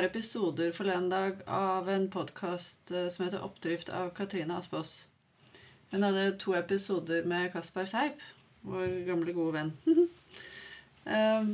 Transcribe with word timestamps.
par 0.00 0.06
episoder 0.06 0.72
forleden 0.72 1.10
dag 1.10 1.42
av 1.46 1.88
en 1.92 2.06
podkast 2.10 2.88
som 2.88 3.24
heter 3.24 3.42
Oppdrift 3.44 3.90
av 3.92 4.06
Katrine 4.16 4.54
Aspaas. 4.56 5.04
Hun 5.90 6.06
hadde 6.06 6.38
to 6.40 6.54
episoder 6.56 7.26
med 7.28 7.50
Kaspar 7.52 7.84
Seip, 7.84 8.22
vår 8.64 9.02
gamle, 9.04 9.34
gode 9.36 9.58
venn. 9.58 9.74
um, 11.04 11.50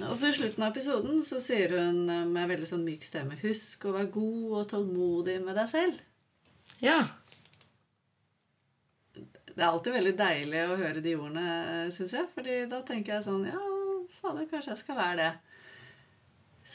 og 0.10 0.12
så 0.12 0.28
I 0.28 0.36
slutten 0.36 0.66
av 0.66 0.74
episoden 0.74 1.24
så 1.24 1.40
sier 1.40 1.72
hun 1.72 2.04
med 2.34 2.52
veldig 2.52 2.68
sånn 2.68 2.84
myk 2.84 3.08
stemme 3.08 3.40
Husk 3.40 3.88
å 3.88 3.96
være 3.96 4.12
god 4.18 4.44
og 4.60 4.68
tålmodig 4.74 5.38
med 5.46 5.56
deg 5.56 5.72
selv. 5.72 6.04
Ja. 6.84 7.00
Det 9.16 9.56
er 9.56 9.70
alltid 9.70 10.02
veldig 10.02 10.16
deilig 10.20 10.66
å 10.68 10.80
høre 10.84 11.00
de 11.00 11.16
ordene, 11.16 11.88
syns 11.96 12.12
jeg. 12.20 12.28
fordi 12.36 12.60
da 12.68 12.84
tenker 12.84 13.16
jeg 13.16 13.30
sånn 13.30 13.48
Ja, 13.48 13.68
fader, 14.20 14.44
kanskje 14.52 14.74
jeg 14.74 14.84
skal 14.84 15.00
være 15.00 15.20
det. 15.22 15.34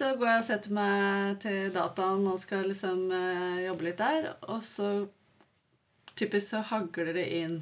Så 0.01 0.15
går 0.17 0.25
jeg 0.31 0.41
og 0.41 0.45
setter 0.47 0.71
meg 0.73 1.35
til 1.43 1.67
dataen 1.75 2.23
og 2.25 2.39
skal 2.41 2.63
liksom 2.71 3.03
uh, 3.13 3.59
jobbe 3.61 3.85
litt 3.85 3.99
der. 3.99 4.31
Og 4.49 4.63
så 4.65 4.87
typisk 6.17 6.55
så 6.55 6.63
hagler 6.71 7.11
det 7.13 7.25
inn 7.37 7.59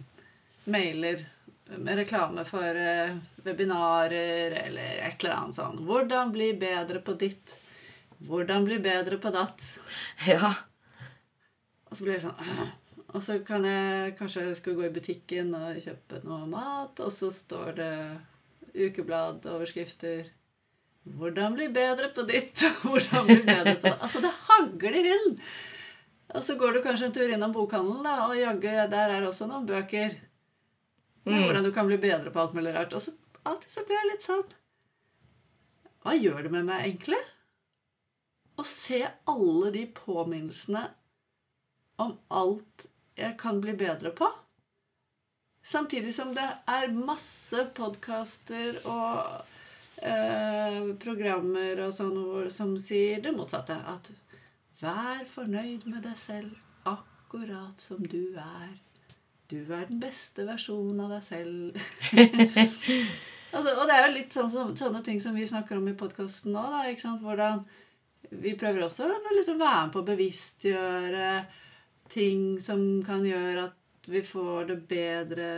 mailer 0.64 1.26
med 1.74 2.00
reklame 2.00 2.46
for 2.48 2.80
uh, 2.80 3.18
webinarer 3.44 4.56
eller 4.62 5.04
et 5.10 5.20
eller 5.20 5.36
annet 5.36 5.60
sånn. 5.60 5.84
Hvordan 5.84 6.32
bli 6.32 6.54
bedre 6.64 7.04
på 7.04 7.18
ditt? 7.20 7.52
Hvordan 8.24 8.70
bli 8.70 8.80
bedre 8.88 9.20
på 9.20 9.36
datt? 9.36 9.60
Ja. 10.24 10.56
Og 11.92 12.00
så 12.00 12.08
blir 12.08 12.22
det 12.22 12.24
sånn. 12.24 12.74
Og 13.10 13.22
så 13.26 13.42
kan 13.44 13.68
jeg 13.68 14.16
kanskje 14.16 14.48
jeg 14.48 14.62
skal 14.64 14.80
gå 14.80 14.88
i 14.88 14.96
butikken 14.96 15.52
og 15.60 15.84
kjøpe 15.84 16.24
noe 16.24 16.48
mat, 16.48 17.04
og 17.04 17.12
så 17.12 17.36
står 17.36 17.80
det 17.84 17.94
ukebladoverskrifter 18.80 20.39
hvordan 21.04 21.56
bli 21.56 21.70
bedre 21.74 22.10
på 22.14 22.24
ditt? 22.28 22.62
Hvordan 22.84 23.26
bli 23.28 23.42
bedre 23.44 23.76
på 23.76 23.88
det? 23.88 23.98
Altså, 24.04 24.22
det 24.24 24.32
hagler 24.48 24.98
inn! 25.00 25.40
Og 26.30 26.44
så 26.46 26.56
går 26.60 26.76
du 26.76 26.84
kanskje 26.86 27.08
en 27.08 27.14
tur 27.16 27.32
innom 27.34 27.54
bokhandelen, 27.56 28.04
da, 28.06 28.28
og 28.28 28.38
jaggu, 28.38 28.70
der 28.92 29.16
er 29.16 29.26
også 29.26 29.48
noen 29.50 29.66
bøker. 29.66 30.14
Mm. 31.26 31.40
Hvordan 31.46 31.66
du 31.66 31.72
kan 31.74 31.90
bli 31.90 31.98
bedre 32.02 32.32
på 32.34 32.44
alt 32.44 32.54
mulig 32.58 32.76
rart. 32.76 32.94
Og 32.94 33.02
så 33.02 33.16
alltid 33.50 33.74
så 33.74 33.86
blir 33.88 33.98
jeg 33.98 34.10
litt 34.12 34.26
sånn 34.26 34.46
Hva 36.04 36.16
gjør 36.16 36.46
det 36.46 36.54
med 36.54 36.68
meg, 36.70 36.86
egentlig? 36.86 37.20
Å 38.60 38.66
se 38.68 39.02
alle 39.32 39.72
de 39.76 39.86
påminnelsene 39.96 40.84
om 42.00 42.14
alt 42.32 42.86
jeg 43.20 43.36
kan 43.40 43.60
bli 43.64 43.74
bedre 43.76 44.12
på. 44.16 44.30
Samtidig 45.66 46.14
som 46.16 46.32
det 46.36 46.46
er 46.72 46.94
masse 46.96 47.66
podkaster 47.76 48.80
og 48.88 49.58
Eh, 50.00 50.92
programmer 51.04 51.82
og 51.84 51.92
sånn 51.92 52.20
som 52.54 52.76
sier 52.80 53.20
det 53.24 53.34
motsatte. 53.36 53.76
At 53.76 54.12
vær 54.80 55.26
fornøyd 55.28 55.88
med 55.92 56.06
deg 56.08 56.16
selv 56.20 56.88
akkurat 56.88 57.82
som 57.82 58.06
du 58.06 58.38
er. 58.40 58.78
Du 59.50 59.58
er 59.74 59.90
den 59.90 60.00
beste 60.00 60.46
versjonen 60.48 61.02
av 61.04 61.16
deg 61.18 61.26
selv. 61.26 61.82
altså, 63.56 63.74
og 63.76 63.86
det 63.90 63.98
er 63.98 64.06
jo 64.06 64.16
litt 64.16 64.38
sånn, 64.38 64.76
sånne 64.78 65.04
ting 65.04 65.20
som 65.20 65.36
vi 65.36 65.48
snakker 65.50 65.82
om 65.82 65.90
i 65.92 65.98
podkasten 66.00 66.54
nå. 66.56 66.64
Da, 66.72 66.86
ikke 66.88 67.08
sant? 67.08 67.24
Hvordan 67.26 67.66
vi 68.30 68.54
prøver 68.60 68.86
også 68.86 69.10
å 69.10 69.36
liksom 69.36 69.60
være 69.60 69.84
med 69.88 69.94
på 69.96 70.04
å 70.04 70.10
bevisstgjøre 70.14 71.30
ting 72.14 72.58
som 72.64 73.02
kan 73.06 73.26
gjøre 73.26 73.68
at 73.68 74.10
vi 74.10 74.22
får 74.26 74.70
det 74.72 74.80
bedre 74.90 75.50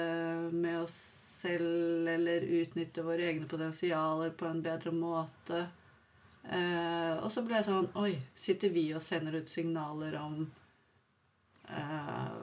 med 0.51 0.81
oss 0.81 0.97
selv 1.41 2.07
eller 2.07 2.45
utnytte 2.61 3.03
våre 3.05 3.29
egne 3.31 3.49
potensialer 3.49 4.33
på 4.37 4.47
en 4.49 4.61
bedre 4.63 4.93
måte. 4.95 5.65
Eh, 6.43 7.15
og 7.21 7.29
så 7.33 7.43
ble 7.45 7.59
jeg 7.59 7.67
sånn 7.67 7.91
Oi, 8.01 8.15
sitter 8.33 8.71
vi 8.73 8.87
og 8.97 9.03
sender 9.05 9.35
ut 9.37 9.49
signaler 9.49 10.15
om 10.17 10.39
eh, 11.69 12.39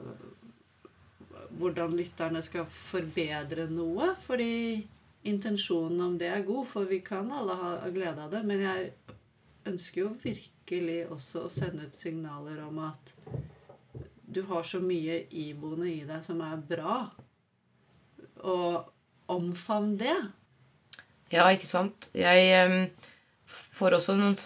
hvordan 1.59 1.97
lytterne 1.97 2.41
skal 2.45 2.67
forbedre 2.91 3.67
noe? 3.71 4.13
Fordi 4.23 4.85
intensjonen 5.27 6.01
om 6.05 6.17
det 6.19 6.29
er 6.31 6.47
god, 6.47 6.67
for 6.71 6.89
vi 6.89 7.01
kan 7.03 7.31
alle 7.35 7.57
ha 7.59 7.73
glede 7.91 8.23
av 8.23 8.31
det. 8.33 8.43
Men 8.47 8.63
jeg 8.63 8.91
ønsker 9.69 10.05
jo 10.05 10.13
virkelig 10.23 10.99
også 11.11 11.45
å 11.45 11.53
sende 11.53 11.89
ut 11.89 11.99
signaler 11.99 12.61
om 12.65 12.79
at 12.87 13.13
du 14.29 14.43
har 14.45 14.63
så 14.63 14.79
mye 14.81 15.23
iboende 15.33 15.89
i 15.89 16.03
deg 16.07 16.23
som 16.25 16.41
er 16.45 16.61
bra. 16.69 17.01
Og 18.43 18.85
omfavne 19.29 19.97
det. 19.99 20.17
Ja, 21.33 21.45
ikke 21.53 21.67
sant. 21.69 22.09
Jeg 22.17 22.89
får 23.49 23.97
også 23.99 24.15
noen 24.17 24.37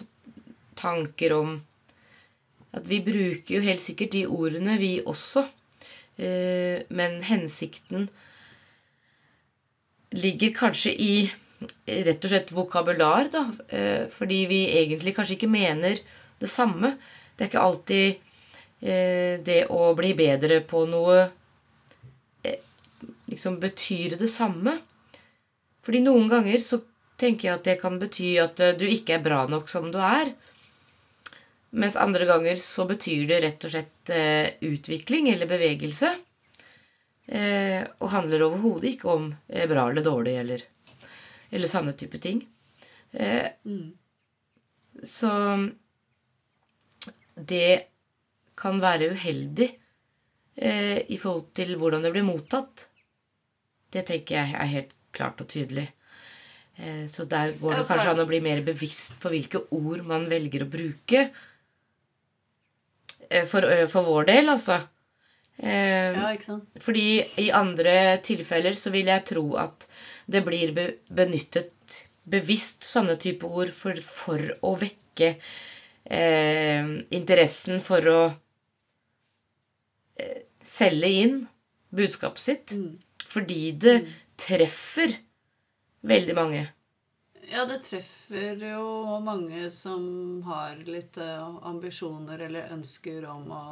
tanker 0.76 1.34
om 1.36 1.54
at 2.74 2.88
vi 2.90 2.98
bruker 3.04 3.56
jo 3.56 3.62
helt 3.64 3.82
sikkert 3.82 4.14
de 4.16 4.24
ordene, 4.26 4.76
vi 4.80 4.98
også. 5.06 5.46
Uh, 6.18 6.82
men 6.94 7.18
hensikten 7.26 8.08
ligger 10.14 10.52
kanskje 10.54 10.92
i 10.94 11.14
rett 12.06 12.22
og 12.22 12.30
slett 12.30 12.52
vokabular, 12.54 13.30
da. 13.32 13.46
Uh, 13.70 14.04
fordi 14.12 14.44
vi 14.50 14.60
egentlig 14.82 15.14
kanskje 15.16 15.38
ikke 15.38 15.50
mener 15.54 16.02
det 16.42 16.50
samme. 16.50 16.96
Det 17.34 17.46
er 17.46 17.52
ikke 17.52 17.66
alltid 17.70 18.20
det 18.84 19.62
å 19.72 19.94
bli 19.96 20.10
bedre 20.12 20.58
på 20.68 20.82
noe 20.84 21.22
liksom 23.34 23.60
betyr 23.62 24.16
det 24.20 24.30
samme. 24.32 24.78
Fordi 25.84 26.00
noen 26.04 26.30
ganger 26.32 26.62
så 26.62 26.80
tenker 27.20 27.48
jeg 27.50 27.58
at 27.58 27.68
det 27.68 27.78
kan 27.82 28.00
bety 28.00 28.34
at 28.42 28.60
eh, 28.64 28.76
du 28.78 28.86
ikke 28.88 29.18
er 29.18 29.24
bra 29.26 29.44
nok 29.50 29.68
som 29.70 29.90
du 29.92 30.00
er. 30.00 30.32
Mens 31.74 31.98
andre 31.98 32.26
ganger 32.28 32.60
så 32.62 32.86
betyr 32.86 33.26
det 33.28 33.42
rett 33.42 33.66
og 33.66 33.74
slett 33.74 34.14
eh, 34.14 34.54
utvikling 34.64 35.28
eller 35.32 35.50
bevegelse. 35.50 36.14
Eh, 37.26 37.80
og 38.00 38.12
handler 38.12 38.46
overhodet 38.46 38.94
ikke 38.94 39.12
om 39.12 39.30
bra 39.48 39.86
eller 39.88 40.04
dårlig 40.04 40.34
eller, 40.42 40.64
eller 41.50 41.70
sånne 41.70 41.94
type 41.98 42.20
ting. 42.22 42.42
Eh, 43.14 43.48
mm. 43.64 43.92
Så 45.02 45.30
det 47.34 47.90
kan 48.58 48.78
være 48.82 49.12
uheldig 49.14 49.68
eh, 50.54 50.98
i 51.10 51.18
forhold 51.18 51.50
til 51.56 51.74
hvordan 51.78 52.04
det 52.04 52.12
blir 52.14 52.26
mottatt. 52.26 52.88
Det 53.94 54.04
tenker 54.08 54.40
jeg 54.40 54.56
er 54.58 54.72
helt 54.72 54.94
klart 55.14 55.42
og 55.42 55.50
tydelig. 55.50 55.86
Eh, 56.76 57.04
så 57.10 57.26
der 57.30 57.54
går 57.60 57.78
det 57.78 57.88
kanskje 57.88 58.14
an 58.14 58.22
å 58.24 58.28
bli 58.28 58.40
mer 58.44 58.64
bevisst 58.66 59.14
på 59.22 59.30
hvilke 59.32 59.64
ord 59.74 60.02
man 60.08 60.26
velger 60.30 60.66
å 60.66 60.70
bruke. 60.70 61.28
Eh, 63.28 63.46
for, 63.50 63.68
for 63.90 64.10
vår 64.10 64.28
del, 64.32 64.50
altså. 64.56 64.82
Ja, 65.54 66.32
ikke 66.34 66.48
sant? 66.48 66.80
Fordi 66.82 67.06
i 67.38 67.46
andre 67.54 68.18
tilfeller 68.26 68.74
så 68.74 68.90
vil 68.90 69.06
jeg 69.06 69.22
tro 69.30 69.44
at 69.62 69.86
det 70.26 70.42
blir 70.42 70.74
benyttet 71.14 72.00
bevisst 72.24 72.84
sånne 72.86 73.16
type 73.20 73.46
ord 73.46 73.72
for, 73.76 74.00
for 74.00 74.40
å 74.64 74.74
vekke 74.80 75.34
eh, 76.04 76.86
interessen 77.16 77.82
for 77.84 78.10
å 78.10 78.20
eh, 80.20 80.44
selge 80.64 81.10
inn 81.24 81.42
budskapet 81.94 82.44
sitt. 82.44 82.76
Mm. 82.76 82.96
Fordi 83.34 83.60
det 83.82 83.98
mm. 84.04 84.14
treffer 84.40 85.18
veldig 86.06 86.36
mange. 86.38 86.62
Ja, 87.50 87.64
det 87.68 87.82
treffer 87.84 88.62
jo 88.62 89.18
mange 89.24 89.66
som 89.70 90.04
har 90.46 90.78
litt 90.86 91.18
eh, 91.20 91.56
ambisjoner 91.68 92.46
eller 92.46 92.72
ønsker 92.72 93.26
om 93.28 93.50
å 93.52 93.64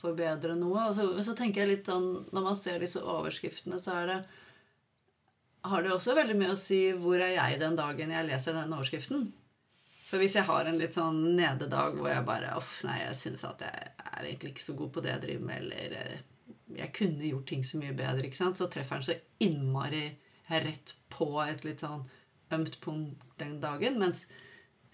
forbedre 0.00 0.56
noe. 0.58 0.88
Og 0.88 0.96
så, 0.98 1.08
så, 1.26 1.36
tenker 1.36 1.64
jeg 1.64 1.72
litt 1.72 1.90
sånn 1.90 2.08
Når 2.32 2.48
man 2.48 2.58
ser 2.58 2.80
disse 2.82 3.02
overskriftene, 3.02 3.80
så 3.82 4.00
er 4.00 4.10
det 4.10 4.18
har 5.64 5.80
det 5.80 5.94
også 5.94 6.12
veldig 6.12 6.34
mye 6.36 6.52
å 6.52 6.60
si 6.60 6.78
hvor 7.00 7.22
er 7.24 7.38
jeg 7.38 7.60
den 7.62 7.76
dagen 7.78 8.10
jeg 8.12 8.28
leser 8.28 8.52
den 8.52 8.72
overskriften. 8.76 9.30
For 10.10 10.20
hvis 10.20 10.36
jeg 10.36 10.44
har 10.44 10.68
en 10.68 10.76
litt 10.76 10.96
sånn 10.96 11.22
nededag 11.38 11.96
hvor 11.96 12.10
jeg 12.10 12.26
bare 12.28 12.52
Uff, 12.58 12.82
nei, 12.84 12.98
jeg 13.00 13.16
syns 13.22 13.46
at 13.48 13.64
jeg 13.64 13.92
er 14.04 14.26
egentlig 14.28 14.52
ikke 14.52 14.66
så 14.66 14.74
god 14.76 14.92
på 14.92 15.04
det 15.04 15.14
jeg 15.14 15.22
driver 15.22 15.46
med, 15.48 15.62
eller 15.64 16.18
jeg 16.72 16.92
kunne 16.96 17.28
gjort 17.28 17.48
ting 17.50 17.64
så 17.66 17.80
mye 17.80 17.96
bedre, 17.96 18.24
ikke 18.26 18.40
sant? 18.40 18.60
så 18.60 18.68
treffer 18.72 18.98
han 18.98 19.06
så 19.06 19.18
innmari 19.44 20.06
rett 20.48 20.94
på 21.12 21.28
et 21.44 21.64
litt 21.64 21.84
sånn 21.84 22.04
ømt 22.54 22.80
punkt 22.84 23.22
den 23.40 23.58
dagen. 23.62 23.98
Mens 24.00 24.24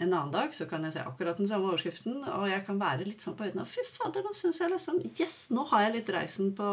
en 0.00 0.14
annen 0.14 0.32
dag 0.32 0.54
så 0.56 0.64
kan 0.68 0.84
jeg 0.86 0.94
se 0.94 1.02
akkurat 1.04 1.38
den 1.38 1.48
samme 1.50 1.68
overskriften, 1.68 2.22
og 2.24 2.46
jeg 2.48 2.64
kan 2.66 2.80
være 2.80 3.04
litt 3.04 3.24
sånn 3.24 3.36
på 3.36 3.44
høyden 3.46 3.62
av 3.62 3.68
Fy 3.68 3.84
fader, 3.98 4.24
nå 4.24 4.32
syns 4.36 4.60
jeg 4.62 4.72
liksom 4.72 5.02
Yes, 5.10 5.42
nå 5.52 5.66
har 5.72 5.86
jeg 5.86 5.96
litt 5.98 6.12
reisen 6.14 6.54
på, 6.56 6.70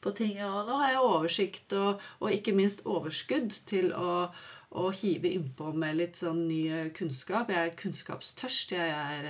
på 0.00 0.14
ting, 0.16 0.38
og 0.46 0.70
nå 0.70 0.78
har 0.80 0.94
jeg 0.94 1.04
oversikt 1.10 1.76
og, 1.76 2.02
og 2.22 2.32
ikke 2.32 2.56
minst 2.56 2.80
overskudd 2.88 3.58
til 3.68 3.92
å, 3.92 4.30
å 4.72 4.88
hive 5.02 5.34
innpå 5.36 5.74
med 5.76 6.00
litt 6.00 6.22
sånn 6.22 6.46
ny 6.48 6.62
kunnskap. 6.96 7.52
Jeg 7.52 7.74
er 7.74 7.78
kunnskapstørst. 7.82 8.72
Jeg 8.72 8.96
er 8.96 9.28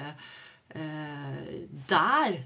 eh, 0.78 1.66
der. 1.90 2.44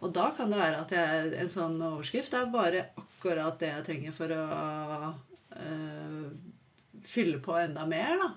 Og 0.00 0.12
da 0.16 0.30
kan 0.36 0.52
det 0.52 0.60
være 0.60 0.84
at 0.84 0.94
jeg, 0.96 1.32
en 1.42 1.50
sånn 1.52 1.80
overskrift 1.84 2.34
er 2.36 2.52
bare 2.52 2.86
akkurat 3.00 3.58
det 3.60 3.72
jeg 3.72 3.86
trenger 3.88 4.14
for 4.16 4.32
å 4.32 4.44
øh, 5.60 6.30
fylle 7.04 7.40
på 7.44 7.58
enda 7.60 7.84
mer, 7.88 8.14
da. 8.22 8.30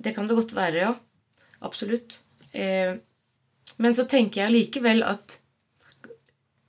Det 0.00 0.14
kan 0.16 0.26
det 0.26 0.38
godt 0.38 0.56
være, 0.56 0.88
ja. 0.88 0.94
Absolutt. 1.60 2.18
Eh, 2.56 2.96
men 3.78 3.94
så 3.94 4.06
tenker 4.10 4.44
jeg 4.44 4.56
likevel 4.56 5.04
at 5.06 5.38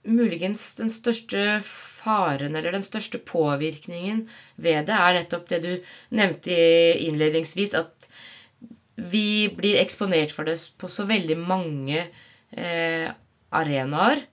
muligens 0.08 0.64
den 0.80 0.90
største 0.90 1.60
faren 1.66 2.56
eller 2.58 2.74
den 2.74 2.86
største 2.86 3.20
påvirkningen 3.22 4.24
ved 4.62 4.88
det 4.90 4.98
er 4.98 5.18
nettopp 5.20 5.48
det 5.52 5.60
du 5.66 5.72
nevnte 6.18 6.56
innledningsvis, 7.06 7.76
at 7.78 8.10
vi 8.98 9.50
blir 9.58 9.80
eksponert 9.82 10.34
for 10.34 10.50
det 10.50 10.58
på 10.78 10.90
så 10.92 11.06
veldig 11.10 11.38
mange 11.40 12.06
eh, 12.52 13.10
arenaer. 13.52 14.24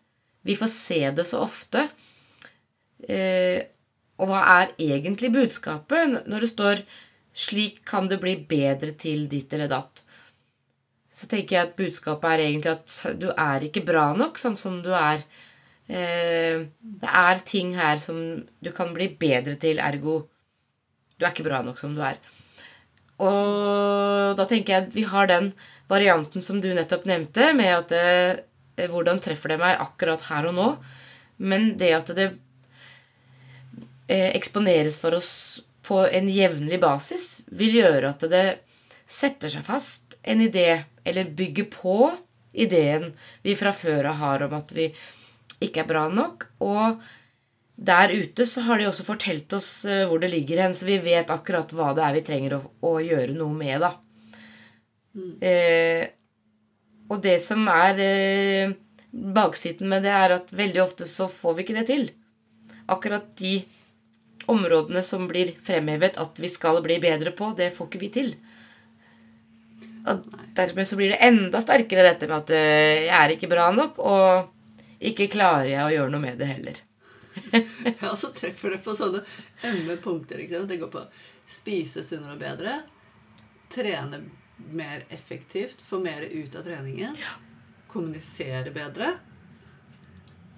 Vi 0.46 0.56
får 0.56 0.70
se 0.72 1.00
det 1.10 1.26
så 1.28 1.42
ofte. 1.44 1.88
Eh, 3.08 3.62
og 4.18 4.30
hva 4.30 4.40
er 4.58 4.72
egentlig 4.82 5.30
budskapet 5.34 6.26
når 6.26 6.40
det 6.40 6.50
står 6.50 6.82
'slik 7.38 7.84
kan 7.86 8.08
det 8.08 8.20
bli 8.20 8.34
bedre 8.36 8.90
til 8.92 9.28
ditt 9.28 9.52
eller 9.52 9.68
datt'? 9.68 10.02
Så 11.12 11.26
tenker 11.26 11.56
jeg 11.56 11.66
at 11.66 11.76
budskapet 11.76 12.30
er 12.30 12.38
egentlig 12.38 12.72
at 12.72 13.18
du 13.20 13.30
er 13.30 13.60
ikke 13.60 13.86
bra 13.86 14.12
nok 14.14 14.38
sånn 14.38 14.56
som 14.56 14.82
du 14.82 14.90
er. 14.94 15.22
Eh, 15.88 16.66
det 16.80 17.10
er 17.10 17.38
ting 17.44 17.74
her 17.74 17.98
som 17.98 18.46
du 18.62 18.72
kan 18.72 18.92
bli 18.94 19.08
bedre 19.08 19.56
til, 19.56 19.78
ergo 19.78 20.28
du 21.18 21.26
er 21.26 21.34
ikke 21.34 21.48
bra 21.48 21.62
nok 21.66 21.78
som 21.80 21.96
du 21.96 22.02
er. 22.06 22.18
Og 23.18 24.36
da 24.38 24.46
tenker 24.46 24.74
jeg 24.74 24.86
at 24.86 24.94
vi 24.94 25.04
har 25.10 25.26
den 25.26 25.50
varianten 25.88 26.44
som 26.44 26.60
du 26.60 26.70
nettopp 26.74 27.06
nevnte, 27.08 27.52
med 27.56 27.72
at 27.74 27.94
det, 27.94 28.44
eh, 28.76 28.90
hvordan 28.90 29.20
treffer 29.24 29.54
det 29.54 29.60
meg 29.62 29.80
akkurat 29.82 30.26
her 30.28 30.50
og 30.50 30.56
nå. 30.58 30.68
Men 31.38 31.72
det 31.78 31.92
at 31.96 32.12
det 32.16 32.28
eh, 34.08 34.30
eksponeres 34.34 34.98
for 35.00 35.16
oss 35.18 35.32
på 35.88 36.02
en 36.04 36.28
jevnlig 36.28 36.80
basis, 36.82 37.40
vil 37.46 37.78
gjøre 37.80 38.12
at 38.12 38.26
det 38.28 38.46
setter 39.08 39.52
seg 39.52 39.64
fast 39.64 40.18
en 40.28 40.42
idé, 40.44 40.84
eller 41.04 41.30
bygger 41.32 41.70
på 41.72 42.10
ideen 42.52 43.14
vi 43.42 43.54
fra 43.56 43.72
før 43.72 44.10
av 44.10 44.20
har 44.20 44.44
om 44.44 44.56
at 44.58 44.74
vi 44.76 44.90
ikke 45.64 45.84
er 45.84 45.88
bra 45.88 46.04
nok. 46.12 46.44
Og 46.64 47.00
der 47.78 48.12
ute 48.12 48.44
så 48.48 48.64
har 48.66 48.80
de 48.80 48.88
også 48.90 49.06
fortalt 49.06 49.54
oss 49.56 49.70
eh, 49.86 50.04
hvor 50.10 50.20
det 50.20 50.32
ligger 50.34 50.64
hen, 50.64 50.74
så 50.74 50.88
vi 50.88 50.98
vet 51.02 51.30
akkurat 51.30 51.72
hva 51.72 51.94
det 51.96 52.04
er 52.04 52.18
vi 52.18 52.26
trenger 52.26 52.58
å, 52.58 52.62
å 52.90 52.98
gjøre 53.00 53.36
noe 53.38 53.54
med, 53.54 53.78
da. 53.84 53.94
Mm. 55.16 55.32
Eh, 55.40 56.04
og 57.08 57.22
det 57.24 57.38
som 57.42 57.64
er 57.72 58.02
eh, 58.04 58.76
baksiden 59.10 59.88
med 59.88 60.04
det, 60.04 60.12
er 60.12 60.36
at 60.36 60.52
veldig 60.52 60.82
ofte 60.84 61.08
så 61.08 61.28
får 61.32 61.56
vi 61.56 61.66
ikke 61.66 61.78
det 61.80 61.86
til. 61.88 62.08
Akkurat 62.88 63.30
de 63.40 63.60
områdene 64.48 65.02
som 65.04 65.26
blir 65.28 65.52
fremhevet 65.64 66.18
at 66.20 66.40
vi 66.40 66.50
skal 66.52 66.80
bli 66.84 66.98
bedre 67.02 67.32
på, 67.36 67.52
det 67.56 67.72
får 67.76 67.88
ikke 67.88 68.02
vi 68.04 68.12
til. 68.12 68.34
Og 70.08 70.28
dermed 70.56 70.88
så 70.88 70.96
blir 70.96 71.12
det 71.12 71.22
enda 71.24 71.60
sterkere 71.60 72.06
dette 72.06 72.28
med 72.28 72.38
at 72.42 72.52
eh, 72.56 73.06
jeg 73.08 73.16
er 73.16 73.34
ikke 73.34 73.50
bra 73.50 73.70
nok, 73.74 73.98
og 74.00 75.04
ikke 75.04 75.30
klarer 75.32 75.72
jeg 75.72 75.84
å 75.84 75.94
gjøre 75.94 76.12
noe 76.14 76.24
med 76.24 76.38
det 76.40 76.50
heller. 76.50 76.82
ja, 78.02 78.12
så 78.18 78.32
treffer 78.34 78.74
det 78.74 78.82
på 78.84 78.96
sånne 78.98 79.22
ømme 79.68 79.96
punkter. 80.02 80.42
Det 80.42 80.80
går 80.80 80.92
på 80.92 81.04
spise 81.48 82.04
sunnere 82.04 82.36
og 82.36 82.42
bedre, 82.42 82.74
trene 83.72 84.20
mer 84.58 85.04
effektivt, 85.08 85.82
få 85.82 85.98
mer 85.98 86.22
ut 86.22 86.54
av 86.54 86.62
treningen, 86.62 87.16
ja. 87.16 87.34
kommunisere 87.86 88.70
bedre. 88.70 89.12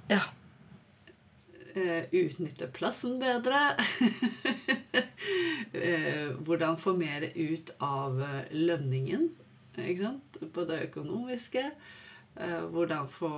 Ja. 0.09 0.21
Uh, 1.77 2.03
utnytte 2.11 2.67
plassen 2.67 3.19
bedre. 3.21 3.77
uh, 5.75 6.33
hvordan 6.47 6.79
få 6.79 6.97
mer 6.99 7.29
ut 7.35 7.71
av 7.79 8.23
eh, 8.23 8.51
lønningen, 8.51 9.29
ikke 9.79 10.03
sant? 10.03 10.41
På 10.55 10.65
det 10.67 10.81
økonomiske. 10.89 11.71
Uh, 12.41 12.67
hvordan 12.75 13.07
få 13.15 13.31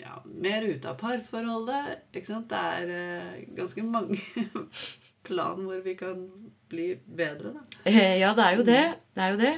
ja, 0.00 0.22
mer 0.24 0.62
ut 0.62 0.86
av 0.88 0.98
parforholdet. 0.98 2.00
Ikke 2.16 2.32
sant? 2.32 2.50
Det 2.50 2.58
er 2.58 3.44
ganske 3.54 3.84
mange 3.86 4.18
plan 5.26 5.64
hvor 5.64 5.80
vi 5.84 5.96
kan 5.98 6.22
bli 6.72 6.94
bedre, 7.04 7.54
da. 7.56 7.64
Eh, 7.88 8.18
ja, 8.20 8.32
det 8.36 8.44
er 8.46 8.58
jo 8.58 8.66
det. 8.68 8.82
Det 9.14 9.24
er 9.24 9.34
jo 9.34 9.40
det. 9.40 9.54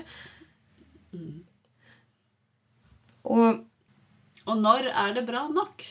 Mm. 1.16 1.36
Og 3.26 3.64
Og 4.46 4.58
når 4.62 4.90
er 4.92 5.14
det 5.14 5.24
bra 5.26 5.48
nok? 5.50 5.82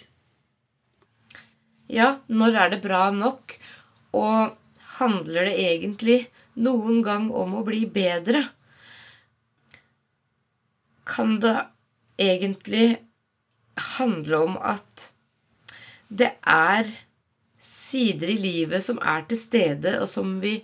Ja, 1.91 2.19
når 2.27 2.55
er 2.55 2.69
det 2.71 2.81
bra 2.85 3.09
nok? 3.11 3.57
Og 4.15 4.55
handler 4.99 5.49
det 5.49 5.57
egentlig 5.59 6.19
noen 6.55 7.01
gang 7.03 7.27
om 7.35 7.57
å 7.59 7.65
bli 7.67 7.83
bedre? 7.91 8.45
Kan 11.05 11.35
det 11.43 11.57
egentlig 12.15 13.01
handle 13.97 14.39
om 14.47 14.55
at 14.55 15.09
det 16.07 16.31
er 16.47 16.87
sider 17.85 18.33
i 18.33 18.39
livet 18.41 18.83
som 18.85 18.99
er 19.01 19.25
til 19.29 19.39
stede, 19.39 19.97
og 20.01 20.09
som 20.11 20.39
vi 20.41 20.57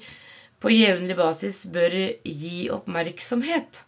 på 0.62 0.74
jevnlig 0.74 1.18
basis 1.18 1.64
bør 1.74 1.96
gi 2.26 2.68
oppmerksomhet. 2.74 3.84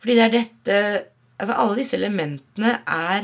Fordi 0.00 0.16
det 0.18 0.26
er 0.26 0.36
dette 0.38 0.82
Altså 1.40 1.54
alle 1.56 1.78
disse 1.78 1.96
elementene 1.96 2.74
er 2.84 3.22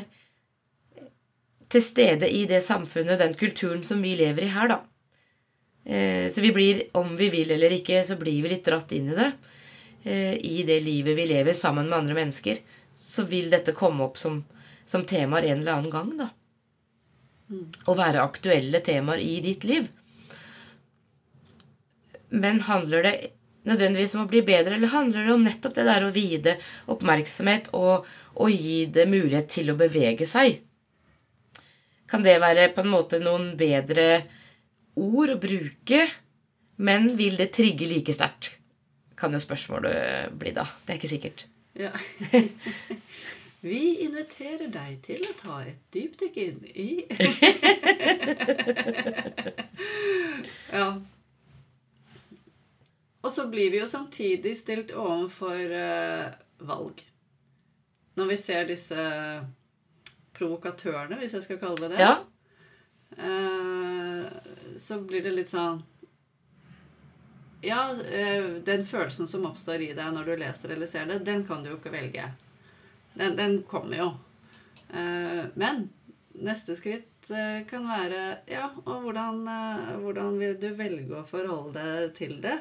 til 1.68 1.82
stede 1.84 2.30
i 2.32 2.46
det 2.48 2.62
samfunnet, 2.64 3.18
den 3.20 3.34
kulturen 3.36 3.82
som 3.84 4.00
vi 4.00 4.14
lever 4.16 4.46
i 4.46 4.54
her, 4.54 4.70
da. 4.70 4.78
Eh, 5.84 6.30
så 6.32 6.40
vi 6.40 6.54
blir, 6.56 6.80
om 6.96 7.12
vi 7.18 7.28
vil 7.28 7.52
eller 7.52 7.74
ikke, 7.76 8.00
så 8.08 8.16
blir 8.16 8.40
vi 8.40 8.54
litt 8.54 8.64
dratt 8.64 8.94
inn 8.96 9.10
i 9.12 9.18
det. 9.18 9.28
Eh, 10.06 10.32
I 10.32 10.64
det 10.64 10.78
livet 10.86 11.18
vi 11.18 11.28
lever 11.28 11.52
sammen 11.52 11.90
med 11.90 11.98
andre 11.98 12.16
mennesker 12.22 12.62
så 12.96 13.26
vil 13.28 13.50
dette 13.52 13.76
komme 13.76 14.06
opp 14.06 14.16
som, 14.16 14.40
som 14.88 15.04
temaer 15.04 15.50
en 15.50 15.60
eller 15.60 15.76
annen 15.76 15.92
gang, 15.92 16.12
da. 16.16 16.30
Og 17.86 17.94
være 17.98 18.24
aktuelle 18.24 18.80
temaer 18.84 19.22
i 19.22 19.38
ditt 19.44 19.64
liv. 19.66 19.86
Men 22.34 22.60
handler 22.66 23.06
det 23.06 23.16
nødvendigvis 23.66 24.14
om 24.16 24.24
å 24.24 24.30
bli 24.30 24.42
bedre, 24.46 24.76
eller 24.76 24.92
handler 24.92 25.26
det 25.26 25.34
om 25.34 25.44
nettopp 25.46 25.74
det 25.78 25.86
der 25.88 26.06
å 26.06 26.12
vie 26.14 26.38
det 26.42 26.56
oppmerksomhet 26.92 27.72
og, 27.78 28.06
og 28.38 28.50
gi 28.54 28.84
det 28.90 29.08
mulighet 29.10 29.50
til 29.58 29.72
å 29.72 29.78
bevege 29.78 30.26
seg? 30.28 30.60
Kan 32.06 32.22
det 32.22 32.38
være 32.42 32.68
på 32.74 32.84
en 32.84 32.92
måte 32.92 33.18
noen 33.22 33.52
bedre 33.58 34.26
ord 34.96 35.34
å 35.34 35.40
bruke, 35.42 36.04
men 36.76 37.10
vil 37.18 37.38
det 37.40 37.50
trigge 37.56 37.88
like 37.90 38.14
sterkt? 38.14 38.52
Kan 39.18 39.34
jo 39.34 39.40
spørsmålet 39.42 40.34
bli 40.38 40.52
da. 40.54 40.66
Det 40.84 40.92
er 40.92 41.00
ikke 41.00 41.14
sikkert. 41.14 41.46
Ja. 41.76 41.92
Vi 43.66 43.98
inviterer 44.04 44.68
deg 44.70 45.00
til 45.02 45.24
å 45.26 45.32
ta 45.40 45.56
et 45.66 45.80
dypdykk 45.94 46.36
inn 46.38 46.64
i 46.70 47.02
Ja. 50.76 51.00
Og 53.26 53.32
så 53.34 53.46
blir 53.50 53.70
vi 53.74 53.80
jo 53.80 53.88
samtidig 53.90 54.54
stilt 54.60 54.92
overfor 54.94 55.74
uh, 55.74 56.30
valg. 56.68 57.02
Når 58.14 58.26
vi 58.30 58.36
ser 58.38 58.70
disse 58.70 58.94
provokatørene, 60.38 61.18
hvis 61.18 61.34
jeg 61.34 61.42
skal 61.48 61.58
kalle 61.58 61.82
det 61.82 61.90
det, 61.96 62.06
ja. 62.06 62.22
uh, 63.18 64.30
så 64.78 65.02
blir 65.02 65.26
det 65.26 65.34
litt 65.34 65.50
sånn 65.50 65.82
ja, 67.66 67.98
uh, 67.98 68.62
den 68.62 68.86
følelsen 68.86 69.26
som 69.26 69.50
oppstår 69.50 69.82
i 69.88 69.94
deg 69.96 70.12
når 70.14 70.24
du 70.30 70.36
leser 70.46 70.70
eller 70.76 70.86
ser 70.90 71.06
det, 71.10 71.26
den 71.26 71.42
kan 71.48 71.66
du 71.66 71.70
jo 71.72 71.78
ikke 71.80 71.98
velge. 71.98 72.30
Den, 73.16 73.36
den 73.38 73.58
kommer 73.68 74.00
jo. 74.00 74.08
Eh, 74.92 75.44
men 75.56 75.86
neste 76.36 76.76
skritt 76.78 77.30
eh, 77.32 77.62
kan 77.68 77.88
være 77.88 78.22
Ja, 78.50 78.70
og 78.84 79.06
hvordan, 79.06 79.42
hvordan 80.04 80.40
vil 80.40 80.56
du 80.60 80.70
velge 80.78 81.20
å 81.20 81.26
forholde 81.28 81.80
deg 81.80 82.16
til 82.18 82.40
det? 82.44 82.58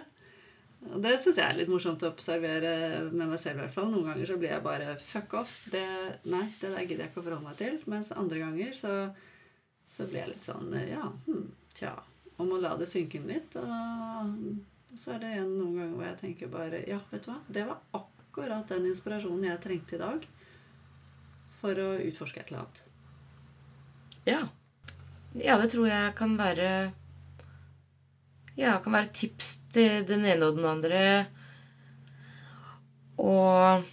Og 0.93 1.01
det 1.01 1.15
syns 1.21 1.39
jeg 1.39 1.45
er 1.45 1.57
litt 1.57 1.71
morsomt 1.71 2.03
å 2.05 2.11
observere 2.11 2.71
med 3.09 3.29
meg 3.31 3.39
selv. 3.41 3.59
i 3.59 3.63
hvert 3.63 3.73
fall. 3.73 3.87
Noen 3.91 4.11
ganger 4.11 4.29
så 4.29 4.37
blir 4.41 4.51
jeg 4.51 4.65
bare 4.65 4.97
fuck 5.01 5.33
off. 5.39 5.53
Det, 5.73 5.85
nei, 6.29 6.43
det 6.59 6.69
der 6.69 6.83
gidder 6.85 7.05
jeg 7.05 7.11
ikke 7.11 7.23
å 7.23 7.25
forholde 7.25 7.47
meg 7.47 7.57
til. 7.61 7.79
Mens 7.89 8.11
andre 8.13 8.43
ganger 8.43 8.75
så, 8.77 8.93
så 9.95 10.05
blir 10.09 10.21
jeg 10.21 10.33
litt 10.35 10.47
sånn 10.49 10.75
Ja, 10.85 11.09
hm, 11.25 11.47
tja. 11.77 11.95
Om 12.37 12.53
å 12.53 12.61
la 12.61 12.75
det 12.77 12.89
synke 12.91 13.17
inn 13.17 13.29
litt. 13.31 13.55
og 13.57 14.99
så 14.99 15.15
er 15.15 15.23
det 15.23 15.33
igjen 15.33 15.57
noen 15.57 15.75
ganger 15.79 15.95
hvor 15.95 16.07
jeg 16.07 16.19
tenker 16.21 16.51
bare 16.53 16.83
Ja, 16.87 17.01
vet 17.11 17.25
du 17.25 17.31
hva? 17.31 17.39
Det 17.57 17.65
var 17.67 17.81
akkurat 17.99 18.69
den 18.71 18.89
inspirasjonen 18.91 19.49
jeg 19.49 19.63
trengte 19.63 19.97
i 19.97 20.03
dag 20.03 20.27
for 21.65 21.81
å 21.81 21.89
utforske 22.05 22.41
et 22.43 22.51
eller 22.51 22.63
annet. 22.63 22.81
Ja. 24.29 24.43
Ja, 25.35 25.57
det 25.59 25.71
tror 25.73 25.89
jeg 25.89 26.13
kan 26.15 26.37
være 26.39 26.69
Ja, 28.55 28.77
kan 28.79 28.93
være 28.95 29.11
tips 29.11 29.57
til 29.75 30.05
den 30.07 30.23
ene 30.29 30.47
og 30.47 30.55
den 30.61 30.69
andre. 30.69 31.01
Og 33.19 33.83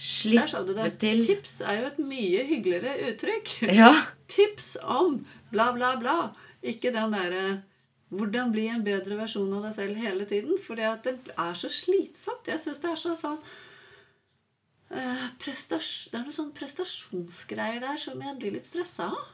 slippe 0.00 0.44
Der 0.44 0.52
sa 0.52 0.62
du 0.64 0.74
det. 0.76 0.90
til 1.00 1.24
Tips 1.26 1.58
er 1.60 1.80
jo 1.80 1.88
et 1.90 1.98
mye 2.04 2.44
hyggeligere 2.48 3.10
uttrykk. 3.10 3.54
Ja. 3.80 3.90
Tips 4.30 4.74
om 4.82 5.22
bla, 5.50 5.70
bla, 5.76 5.94
bla. 6.00 6.18
Ikke 6.62 6.92
den 6.94 7.16
derre 7.16 7.62
Hvordan 8.10 8.50
bli 8.50 8.64
en 8.66 8.82
bedre 8.82 9.14
versjon 9.20 9.52
av 9.54 9.68
deg 9.68 9.74
selv 9.76 9.98
hele 10.02 10.24
tiden. 10.26 10.56
At 10.90 11.04
det 11.06 11.12
er 11.38 11.54
så 11.54 11.68
slitsomt. 11.70 12.48
Jeg 12.50 12.58
syns 12.58 12.80
det 12.82 12.90
er 12.90 12.98
så 12.98 13.12
sånn 13.14 13.38
eh, 14.90 15.26
Det 15.40 16.14
er 16.14 16.22
noen 16.22 16.34
sånn 16.34 16.54
prestasjonsgreier 16.56 17.80
der 17.82 18.00
som 18.00 18.20
jeg 18.20 18.38
blir 18.38 18.56
litt 18.56 18.68
stressa 18.68 19.10
av. 19.10 19.28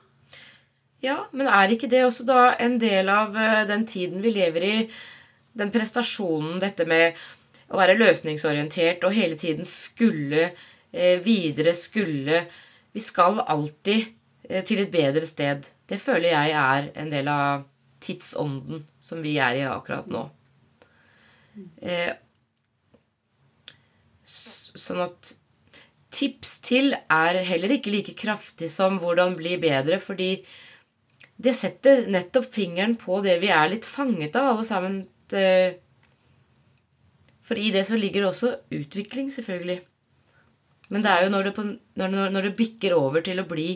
Ja, 1.05 1.17
men 1.37 1.49
er 1.53 1.73
ikke 1.73 1.91
det 1.93 2.05
også 2.07 2.25
da 2.29 2.55
en 2.63 2.79
del 2.81 3.11
av 3.13 3.37
eh, 3.37 3.65
den 3.69 3.85
tiden 3.89 4.23
vi 4.25 4.33
lever 4.33 4.65
i? 4.65 4.77
Den 5.57 5.73
prestasjonen, 5.73 6.59
dette 6.61 6.87
med 6.89 7.17
å 7.73 7.81
være 7.81 7.99
løsningsorientert 7.99 9.05
og 9.05 9.15
hele 9.17 9.37
tiden 9.41 9.67
skulle 9.69 10.51
eh, 10.93 11.19
videre, 11.25 11.75
skulle 11.75 12.47
Vi 12.97 13.03
skal 13.05 13.43
alltid 13.45 14.07
eh, 14.49 14.63
til 14.65 14.81
et 14.81 14.93
bedre 14.93 15.27
sted. 15.29 15.67
Det 15.87 16.01
føler 16.01 16.33
jeg 16.33 16.55
er 16.57 16.91
en 16.97 17.11
del 17.13 17.29
av 17.29 17.67
tidsånden 18.01 18.87
som 19.01 19.21
vi 19.25 19.37
er 19.43 19.59
i 19.59 19.67
akkurat 19.69 20.09
nå. 20.09 20.23
Eh, 21.81 22.15
sånn 24.25 25.05
at 25.05 25.35
tips 26.17 26.57
til 26.65 26.95
er 26.97 27.41
heller 27.45 27.77
ikke 27.77 27.93
like 27.93 28.15
kraftig 28.19 28.71
som 28.73 28.97
hvordan 29.03 29.37
bli 29.39 29.57
bedre, 29.61 29.99
fordi 30.01 30.31
det 31.37 31.53
setter 31.57 32.07
nettopp 32.09 32.49
fingeren 32.55 32.97
på 32.97 33.21
det 33.25 33.37
vi 33.43 33.51
er 33.53 33.69
litt 33.69 33.85
fanget 33.85 34.39
av, 34.41 34.55
alle 34.55 34.65
sammen. 34.65 35.03
eh, 35.37 35.77
For 37.45 37.61
i 37.61 37.71
det 37.71 37.85
så 37.87 37.99
ligger 38.01 38.25
det 38.25 38.31
også 38.31 38.55
utvikling, 38.73 39.31
selvfølgelig. 39.31 39.81
Men 40.89 41.03
det 41.03 41.11
er 41.11 41.25
jo 41.25 41.31
når 41.35 41.49
det, 41.49 41.55
på, 41.55 41.63
når, 41.99 42.09
når, 42.09 42.29
når 42.31 42.49
det 42.49 42.57
bikker 42.59 42.95
over 42.97 43.21
til 43.27 43.43
å 43.43 43.49
bli 43.49 43.69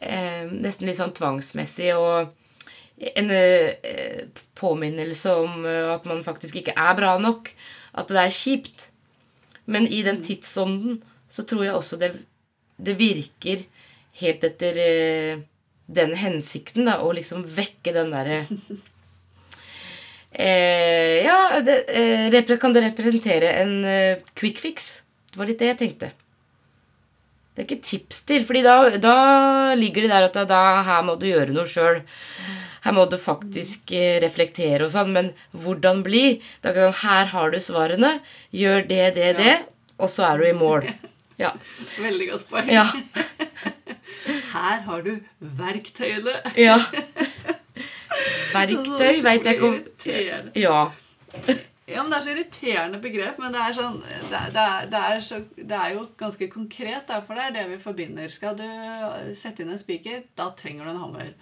eh, 0.00 0.44
nesten 0.50 0.88
litt 0.88 0.98
sånn 0.98 1.14
tvangsmessig 1.16 1.92
og 1.96 2.34
en 3.18 3.30
eh, 3.34 4.26
påminnelse 4.58 5.34
om 5.34 5.64
eh, 5.66 5.90
at 5.94 6.06
man 6.10 6.22
faktisk 6.26 6.60
ikke 6.60 6.76
er 6.76 6.94
bra 6.98 7.16
nok, 7.22 7.50
at 7.94 8.10
det 8.10 8.20
er 8.20 8.34
kjipt. 8.34 8.88
Men 9.66 9.86
i 9.88 10.02
den 10.04 10.20
tidsånden 10.22 11.00
så 11.34 11.42
tror 11.48 11.64
jeg 11.66 11.74
også 11.74 11.98
det, 11.98 12.12
det 12.78 12.94
virker 13.00 13.64
helt 14.20 14.46
etter 14.46 14.78
eh, 14.78 15.44
den 15.86 16.14
hensikten, 16.16 16.86
da, 16.88 17.00
å 17.04 17.12
liksom 17.12 17.44
vekke 17.56 17.92
den 17.92 18.12
derre 18.14 18.38
eh, 20.32 21.24
Ja, 21.26 21.60
det, 21.64 21.80
eh, 21.92 22.58
kan 22.60 22.76
det 22.76 22.86
representere 22.86 23.50
en 23.60 23.80
eh, 23.84 24.22
quick 24.38 24.62
fix? 24.62 25.02
Det 25.30 25.40
var 25.40 25.50
litt 25.50 25.58
det 25.60 25.72
jeg 25.72 25.80
tenkte. 25.82 26.12
Det 27.54 27.62
er 27.62 27.66
ikke 27.68 27.86
tips 27.86 28.22
til, 28.26 28.42
fordi 28.46 28.64
da, 28.66 28.76
da 28.98 29.16
ligger 29.78 30.06
det 30.06 30.10
der 30.10 30.26
at 30.26 30.34
da, 30.34 30.42
da, 30.50 30.62
her 30.86 31.04
må 31.06 31.14
du 31.18 31.28
gjøre 31.28 31.54
noe 31.54 31.68
sjøl. 31.70 32.00
Her 32.82 32.94
må 32.96 33.04
du 33.10 33.14
faktisk 33.20 33.92
eh, 33.94 34.18
reflektere 34.24 34.86
og 34.86 34.92
sånn, 34.94 35.12
men 35.14 35.30
hvordan 35.52 36.02
bli? 36.06 36.40
Da 36.64 36.74
kan, 36.74 36.94
her 37.04 37.30
har 37.30 37.54
du 37.54 37.60
svarene. 37.62 38.16
Gjør 38.54 38.86
det, 38.90 39.04
det, 39.18 39.30
det, 39.38 39.54
og 39.98 40.10
så 40.10 40.26
er 40.32 40.42
du 40.42 40.48
i 40.48 40.56
mål. 40.56 40.90
Ja. 41.40 41.50
Veldig 41.98 42.28
godt 42.30 42.48
poeng. 42.50 42.68
Ja. 42.70 42.84
Her 44.54 44.80
har 44.86 45.02
du 45.06 45.16
verktøyene. 45.40 46.36
ja. 46.56 46.78
Verktøy 48.54 49.18
veit 49.24 49.46
jeg 49.48 49.56
ikke 49.56 49.66
om 49.68 49.78
Ja. 50.54 50.82
Ja, 51.84 52.00
men 52.02 52.12
Det 52.12 52.16
er 52.16 52.22
så 52.24 52.30
irriterende 52.32 53.00
begrep, 53.02 53.38
men 53.42 53.52
det 53.52 53.60
er, 53.60 53.74
sånn, 53.76 53.98
det, 54.30 54.38
er- 54.38 54.86
det, 54.88 55.00
er, 55.00 55.18
så, 55.20 55.40
det 55.58 55.74
er 55.76 55.90
jo 55.96 56.06
ganske 56.16 56.46
konkret. 56.52 57.10
For 57.26 57.36
det 57.36 57.44
er 57.48 57.56
det 57.58 57.64
vi 57.74 57.80
forbinder. 57.82 58.30
Skal 58.32 58.56
du 58.56 58.64
sette 59.36 59.64
inn 59.66 59.74
en 59.74 59.80
spiker, 59.82 60.22
da 60.38 60.46
trenger 60.56 60.86
du 60.86 60.92
en 60.94 61.02
hammer. 61.02 61.34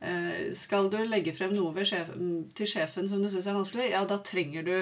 Eh, 0.00 0.54
skal 0.58 0.88
du 0.90 0.96
legge 1.04 1.34
frem 1.36 1.52
noe 1.54 1.84
sjef, 1.86 2.08
til 2.56 2.70
sjefen 2.70 3.10
som 3.10 3.20
du 3.22 3.28
syns 3.30 3.46
er 3.50 3.58
vanskelig, 3.58 3.90
ja, 3.92 4.00
da 4.08 4.16
trenger 4.24 4.64
du 4.66 4.74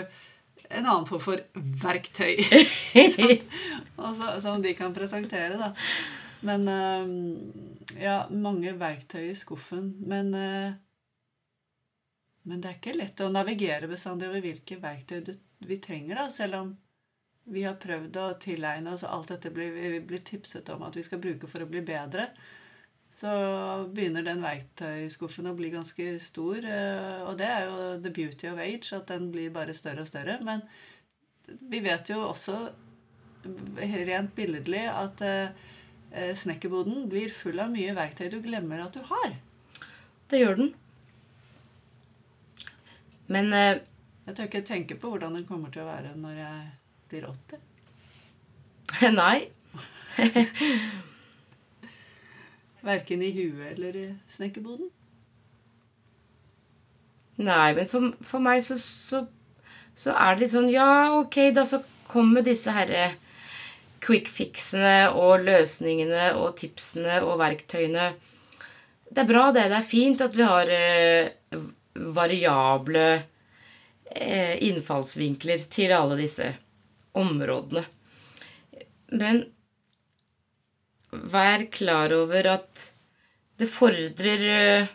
en 0.68 0.86
annen 0.86 1.08
form 1.08 1.22
for 1.24 1.42
verktøy. 1.54 2.42
som, 3.14 3.32
også, 3.96 4.34
som 4.44 4.62
de 4.62 4.74
kan 4.78 4.94
presentere, 4.96 5.56
da. 5.60 5.72
Men 6.46 6.68
eh, 6.72 7.98
Ja, 8.00 8.20
mange 8.30 8.72
verktøy 8.80 9.30
i 9.30 9.36
skuffen. 9.36 9.92
Men 10.08 10.34
eh, 10.36 10.78
men 12.42 12.60
det 12.60 12.70
er 12.70 12.78
ikke 12.78 12.96
lett 12.96 13.20
å 13.20 13.28
navigere 13.32 13.88
bestandig 13.90 14.30
over 14.30 14.40
hvilke 14.44 14.78
verktøy 14.80 15.20
du, 15.26 15.34
vi 15.68 15.76
trenger, 15.82 16.16
da, 16.16 16.28
selv 16.32 16.56
om 16.60 16.70
vi 17.50 17.64
har 17.66 17.76
prøvd 17.82 18.16
å 18.20 18.26
tilegne 18.40 18.94
oss 18.94 19.04
alt 19.04 19.32
dette 19.32 19.52
blir, 19.52 19.74
vi 19.74 20.00
blir 20.04 20.22
tipset 20.24 20.68
om 20.72 20.84
at 20.86 20.96
vi 20.96 21.04
skal 21.04 21.20
bruke 21.22 21.50
for 21.50 21.64
å 21.64 21.68
bli 21.68 21.82
bedre. 21.84 22.28
Så 23.20 23.30
begynner 23.92 24.24
den 24.24 24.40
verktøyskuffen 24.40 25.50
å 25.50 25.56
bli 25.58 25.68
ganske 25.74 26.06
stor. 26.24 26.56
eh, 26.64 27.20
Og 27.28 27.36
det 27.36 27.46
er 27.46 27.66
jo 27.66 27.98
the 28.00 28.12
beauty 28.16 28.46
of 28.48 28.58
age, 28.58 28.92
at 28.96 29.08
den 29.12 29.30
blir 29.32 29.50
bare 29.52 29.74
større 29.76 30.06
og 30.06 30.08
større. 30.08 30.38
Men 30.44 30.62
vi 31.68 31.80
vet 31.84 32.08
jo 32.08 32.22
også 32.30 32.56
rent 33.44 34.32
billedlig 34.36 34.86
at 34.88 35.20
eh, 35.26 35.50
eh, 36.12 36.32
snekkerboden 36.36 37.08
blir 37.12 37.28
full 37.32 37.60
av 37.60 37.70
mye 37.72 37.94
verktøy 37.96 38.30
du 38.32 38.40
glemmer 38.44 38.84
at 38.86 38.96
du 38.96 39.04
har. 39.10 39.36
Det 40.30 40.40
gjør 40.40 40.56
den. 40.62 40.72
Men 43.28 43.52
eh, 43.52 43.80
Jeg 44.26 44.36
tør 44.36 44.48
ikke 44.48 44.60
tenke 44.68 44.94
på 45.00 45.10
hvordan 45.10 45.34
den 45.34 45.46
kommer 45.48 45.70
til 45.74 45.82
å 45.82 45.88
være 45.90 46.12
når 46.16 46.34
jeg 46.38 46.58
blir 47.10 47.28
80. 47.28 47.58
Nei. 49.20 49.38
Verken 52.86 53.22
i 53.22 53.30
huet 53.34 53.74
eller 53.74 53.96
i 53.96 54.06
snekkerboden. 54.32 54.88
Nei, 57.40 57.72
men 57.76 57.88
for, 57.88 58.10
for 58.24 58.44
meg 58.44 58.62
så, 58.64 58.76
så, 58.80 59.24
så 59.96 60.12
er 60.12 60.36
det 60.36 60.44
litt 60.44 60.54
sånn 60.54 60.70
Ja, 60.72 61.16
ok, 61.16 61.38
da 61.56 61.64
så 61.68 61.80
kommer 62.10 62.44
disse 62.44 62.72
herre 62.74 63.14
quick 64.04 64.28
fixene 64.32 65.10
og 65.16 65.44
løsningene 65.44 66.32
og 66.40 66.56
tipsene 66.60 67.20
og 67.24 67.38
verktøyene. 67.40 68.10
Det 69.10 69.22
er 69.22 69.28
bra, 69.28 69.50
det. 69.52 69.68
Det 69.70 69.78
er 69.80 69.86
fint 69.86 70.24
at 70.24 70.36
vi 70.36 70.46
har 70.46 70.72
eh, 70.72 71.60
variable 72.16 73.06
eh, 74.14 74.56
innfallsvinkler 74.68 75.64
til 75.72 75.92
alle 75.96 76.18
disse 76.20 76.48
områdene. 77.18 77.84
Men 79.20 79.42
vær 81.28 81.66
klar 81.72 82.12
over 82.16 82.48
at 82.56 82.86
det 83.60 83.68
fordrer 83.68 84.44
eh, 84.48 84.92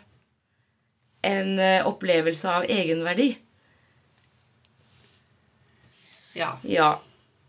en 1.26 1.58
eh, 1.58 1.86
opplevelse 1.86 2.50
av 2.50 2.66
egenverdi. 2.70 3.30
Ja. 6.36 6.56
Ja. 6.66 6.90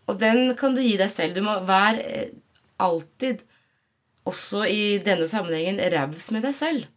Og 0.08 0.20
den 0.22 0.54
kan 0.60 0.78
du 0.78 0.82
gi 0.84 0.96
deg 1.00 1.12
selv. 1.12 1.36
Du 1.36 1.44
må 1.46 1.58
være 1.68 2.04
eh, 2.06 2.36
alltid, 2.84 3.44
også 4.28 4.66
i 4.68 4.98
denne 5.04 5.28
sammenhengen, 5.30 5.80
raus 5.94 6.30
med 6.36 6.44
deg 6.46 6.56
selv. 6.58 6.88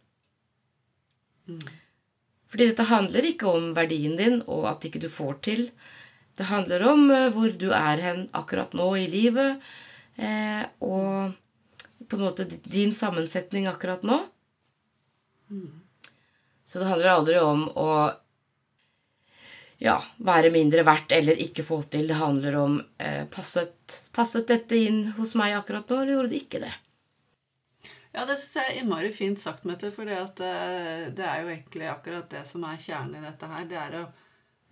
Fordi 2.51 2.67
dette 2.67 2.89
handler 2.89 3.25
ikke 3.29 3.47
om 3.47 3.69
verdien 3.75 4.17
din 4.19 4.41
og 4.51 4.67
at 4.73 4.85
ikke 4.87 4.99
du 5.01 5.07
får 5.11 5.37
til. 5.47 5.69
Det 6.37 6.49
handler 6.49 6.83
om 6.91 7.05
hvor 7.33 7.53
du 7.55 7.69
er 7.75 8.03
hen 8.03 8.25
akkurat 8.35 8.75
nå 8.75 8.87
i 8.99 9.07
livet, 9.11 9.63
eh, 10.19 10.63
og 10.83 11.31
på 12.07 12.17
en 12.17 12.25
måte 12.25 12.47
din 12.63 12.93
sammensetning 12.93 13.67
akkurat 13.67 14.03
nå. 14.03 14.19
Så 16.65 16.79
det 16.79 16.87
handler 16.87 17.13
aldri 17.13 17.39
om 17.39 17.65
å 17.75 17.89
ja, 19.81 19.97
være 20.17 20.51
mindre 20.53 20.85
verdt 20.87 21.11
eller 21.17 21.41
ikke 21.41 21.65
få 21.65 21.81
til. 21.83 22.07
Det 22.07 22.19
handler 22.19 22.55
om 22.61 22.77
eh, 23.01 23.25
passet, 23.33 23.97
passet 24.15 24.47
dette 24.47 24.77
inn 24.77 25.03
hos 25.17 25.33
meg 25.39 25.57
akkurat 25.57 25.89
nå, 25.89 26.01
eller 26.01 26.15
gjorde 26.15 26.33
det 26.33 26.41
ikke 26.45 26.63
det? 26.63 26.73
ja, 28.11 28.25
det 28.27 28.37
syns 28.37 28.55
jeg 28.57 28.67
er 28.67 28.79
innmari 28.81 29.11
fint 29.15 29.39
sagt, 29.39 29.63
Mette. 29.67 29.91
For 29.95 30.07
det 30.07 30.17
er 30.17 31.41
jo 31.41 31.51
egentlig 31.53 31.87
akkurat 31.91 32.29
det 32.31 32.43
som 32.49 32.65
er 32.67 32.81
kjernen 32.83 33.17
i 33.19 33.25
dette 33.25 33.51
her. 33.53 33.67
Det 33.69 33.79
er 33.79 33.97
å, 34.01 34.03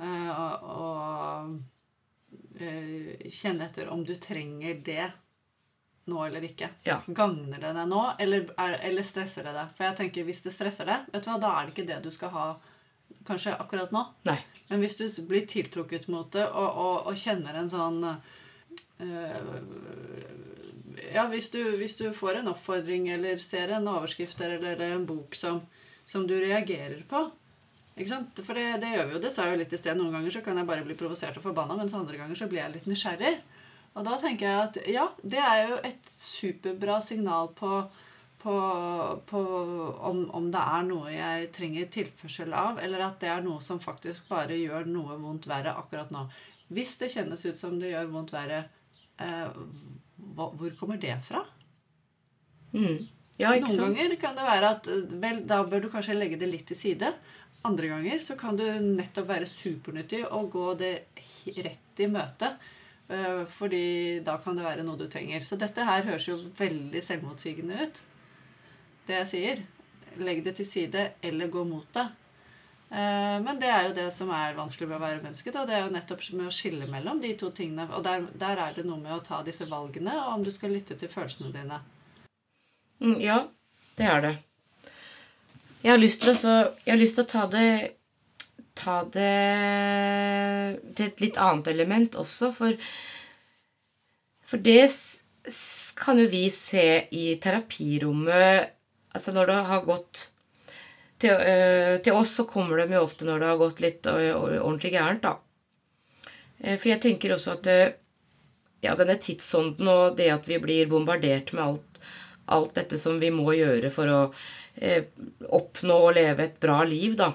eh, 0.04 0.30
å, 0.34 0.48
å 0.76 0.88
eh, 2.60 3.30
kjenne 3.32 3.70
etter 3.70 3.92
om 3.94 4.04
du 4.06 4.16
trenger 4.20 4.82
det 4.86 5.06
nå 6.10 6.24
eller 6.26 6.46
ikke. 6.46 6.72
Ja. 6.88 7.00
Gagner 7.08 7.62
det 7.62 7.72
deg 7.78 7.88
nå, 7.92 8.02
eller, 8.20 8.50
er, 8.60 8.76
eller 8.90 9.08
stresser 9.08 9.48
det 9.48 9.56
deg? 9.56 9.72
For 9.78 9.88
jeg 9.88 9.98
tenker, 10.02 10.28
hvis 10.28 10.44
det 10.46 10.54
stresser 10.56 10.90
deg, 10.90 11.08
vet 11.14 11.26
du 11.26 11.32
hva, 11.32 11.40
da 11.42 11.54
er 11.56 11.68
det 11.68 11.76
ikke 11.76 11.88
det 11.90 12.02
du 12.06 12.12
skal 12.14 12.34
ha 12.36 12.48
kanskje 13.28 13.56
akkurat 13.56 13.94
nå. 13.96 14.04
Nei. 14.30 14.40
Men 14.70 14.84
hvis 14.84 14.98
du 15.00 15.06
blir 15.30 15.48
tiltrukket 15.50 16.08
mot 16.14 16.30
det 16.34 16.46
og, 16.46 16.70
og, 16.70 17.10
og 17.10 17.18
kjenner 17.18 17.58
en 17.58 17.72
sånn 17.72 18.04
øh, 18.06 19.50
Ja, 21.10 21.26
hvis 21.32 21.50
du, 21.54 21.60
hvis 21.80 21.98
du 21.98 22.10
får 22.14 22.42
en 22.42 22.52
oppfordring 22.52 23.10
eller 23.16 23.42
ser 23.42 23.74
en 23.74 23.90
overskrift 23.90 24.42
eller 24.46 24.82
en 24.92 25.08
bok 25.10 25.38
som, 25.38 25.64
som 26.10 26.28
du 26.30 26.36
reagerer 26.38 27.02
på 27.10 27.28
ikke 28.00 28.14
sant? 28.14 28.42
For 28.48 28.56
det, 28.56 28.80
det 28.80 28.94
gjør 28.94 29.08
vi 29.08 29.16
jo. 29.18 29.22
Det 29.26 29.30
sa 29.34 29.46
jeg 29.46 29.58
jo 29.58 29.60
litt 29.60 29.74
i 29.76 29.78
sted. 29.80 29.98
Noen 30.00 30.14
ganger 30.16 30.32
så 30.32 30.42
kan 30.44 30.56
jeg 30.56 30.68
bare 30.70 30.86
bli 30.86 30.96
provosert 30.96 31.36
og 31.36 31.44
forbanna, 31.44 31.76
mens 31.76 31.96
andre 31.98 32.16
ganger 32.16 32.38
så 32.40 32.48
blir 32.48 32.62
jeg 32.62 32.72
litt 32.78 32.86
nysgjerrig. 32.88 33.34
Og 34.00 34.06
da 34.08 34.16
tenker 34.22 34.48
jeg 34.48 34.68
at 34.68 34.78
ja, 34.88 35.08
det 35.28 35.42
er 35.44 35.66
jo 35.68 35.80
et 35.90 36.14
superbra 36.16 37.02
signal 37.04 37.52
på 37.60 37.74
på, 38.40 38.54
på 39.28 39.40
om, 40.10 40.22
om 40.32 40.46
det 40.52 40.62
er 40.64 40.86
noe 40.88 41.12
jeg 41.12 41.50
trenger 41.56 41.90
tilførsel 41.92 42.54
av, 42.56 42.80
eller 42.80 43.04
at 43.10 43.18
det 43.20 43.28
er 43.34 43.44
noe 43.44 43.60
som 43.64 43.82
faktisk 43.84 44.30
bare 44.32 44.56
gjør 44.56 44.88
noe 44.88 45.18
vondt 45.20 45.50
verre 45.50 45.74
akkurat 45.76 46.14
nå. 46.16 46.22
Hvis 46.72 46.96
det 47.02 47.12
kjennes 47.12 47.44
ut 47.44 47.60
som 47.60 47.76
det 47.82 47.92
gjør 47.92 48.08
vondt 48.14 48.32
verre, 48.32 48.62
eh, 49.20 49.60
hvor 50.38 50.78
kommer 50.80 51.02
det 51.02 51.18
fra? 51.28 51.44
Mm. 52.72 53.10
Ja, 53.40 53.52
Noen 53.56 53.72
sant? 53.74 53.98
ganger 53.98 54.16
kan 54.22 54.40
det 54.40 54.48
være 54.48 54.72
at 54.78 54.90
vel, 55.20 55.44
da 55.48 55.62
bør 55.68 55.84
du 55.84 55.92
kanskje 55.92 56.16
legge 56.16 56.40
det 56.40 56.50
litt 56.52 56.68
til 56.72 56.80
side. 56.80 57.12
Andre 57.68 57.92
ganger 57.92 58.24
så 58.24 58.40
kan 58.40 58.56
du 58.60 58.64
nettopp 58.86 59.28
være 59.34 59.48
supernyttig 59.52 60.24
og 60.30 60.52
gå 60.56 60.74
det 60.80 60.94
rett 61.60 62.04
i 62.04 62.08
møte. 62.12 62.54
Eh, 63.10 63.44
Fordi 63.58 63.84
da 64.26 64.38
kan 64.44 64.58
det 64.58 64.66
være 64.66 64.86
noe 64.88 65.00
du 65.00 65.08
trenger. 65.12 65.44
Så 65.46 65.58
dette 65.60 65.86
her 65.86 66.06
høres 66.08 66.28
jo 66.30 66.38
veldig 66.60 67.04
selvmotsigende 67.06 67.84
ut. 67.84 68.02
Det 69.10 69.20
jeg 69.22 69.30
sier. 69.34 69.62
Legg 70.20 70.42
det 70.46 70.56
til 70.58 70.66
side, 70.68 71.12
eller 71.24 71.52
gå 71.54 71.64
mot 71.70 71.88
det. 71.94 72.08
Eh, 72.90 73.38
Men 73.46 73.60
det 73.62 73.70
er 73.70 73.88
jo 73.88 73.96
det 73.98 74.08
som 74.14 74.32
er 74.34 74.58
vanskelig 74.58 74.90
med 74.90 74.98
å 74.98 75.04
være 75.04 75.24
menneske. 75.24 75.54
Da. 75.54 75.66
Det 75.70 75.78
er 75.78 75.86
jo 75.86 75.94
nettopp 75.94 76.26
med 76.34 76.50
å 76.50 76.54
skille 76.54 76.90
mellom 76.90 77.22
de 77.22 77.36
to 77.38 77.52
tingene. 77.52 77.86
Og 77.94 78.04
der, 78.06 78.26
der 78.34 78.64
er 78.66 78.74
det 78.78 78.86
noe 78.88 79.02
med 79.02 79.14
å 79.14 79.24
ta 79.26 79.44
disse 79.46 79.68
valgene, 79.70 80.16
og 80.26 80.40
om 80.40 80.46
du 80.46 80.52
skal 80.56 80.74
lytte 80.74 80.98
til 80.98 81.12
følelsene 81.12 81.54
dine. 81.54 81.82
Mm, 83.00 83.20
ja, 83.24 83.44
det 83.98 84.10
er 84.10 84.22
det. 84.26 84.36
Jeg 85.84 85.94
har 85.94 86.02
lyst 86.02 86.26
til 86.26 86.34
å, 86.36 86.56
jeg 86.84 86.92
har 86.92 87.00
lyst 87.00 87.16
til 87.16 87.24
å 87.24 87.32
ta 87.32 87.46
det 87.48 87.68
Ta 88.80 89.02
det 89.12 89.36
til 90.96 91.10
et 91.10 91.24
litt 91.24 91.40
annet 91.42 91.68
element 91.74 92.16
også, 92.20 92.52
for 92.56 92.90
For 94.50 94.62
det 94.64 94.88
kan 96.00 96.20
jo 96.20 96.28
vi 96.32 96.48
se 96.54 96.86
i 97.12 97.36
terapirommet 97.42 98.76
Altså 99.16 99.34
når 99.34 99.50
det 99.50 99.58
har 99.70 99.88
gått 99.88 100.28
til, 101.20 101.34
øh, 101.34 101.98
til 102.04 102.16
oss 102.16 102.36
så 102.38 102.46
kommer 102.48 102.80
de 102.80 102.96
jo 102.96 103.04
ofte 103.04 103.26
når 103.28 103.42
det 103.42 103.48
har 103.50 103.60
gått 103.60 103.82
litt 103.84 104.08
øh, 104.08 104.36
ordentlig 104.62 104.94
gærent, 104.94 105.26
da. 105.26 105.34
Eh, 106.62 106.78
For 106.78 106.92
jeg 106.94 107.02
tenker 107.04 107.34
også 107.36 107.58
at 107.58 107.68
øh, 107.74 107.90
ja, 108.86 108.94
denne 108.96 109.18
tidsånden 109.20 109.90
og 109.92 110.16
det 110.20 110.30
at 110.32 110.48
vi 110.48 110.62
blir 110.64 110.88
bombardert 110.92 111.52
med 111.58 111.66
alt 111.66 112.02
alt 112.50 112.74
dette 112.78 112.98
som 112.98 113.20
vi 113.22 113.30
må 113.30 113.52
gjøre 113.54 113.92
for 113.94 114.10
å 114.10 114.22
oppnå 115.54 115.98
og 116.08 116.16
leve 116.16 116.48
et 116.48 116.56
bra 116.58 116.80
liv, 116.88 117.14
da, 117.20 117.28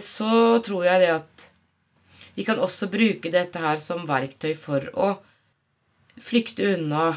så 0.00 0.58
tror 0.64 0.84
jeg 0.86 1.02
det 1.02 1.10
at 1.14 1.46
vi 2.34 2.44
kan 2.46 2.58
også 2.62 2.88
bruke 2.90 3.30
dette 3.30 3.60
her 3.62 3.78
som 3.82 4.06
verktøy 4.08 4.54
for 4.58 4.86
å 4.98 5.12
flykte 6.20 6.66
unna 6.74 7.08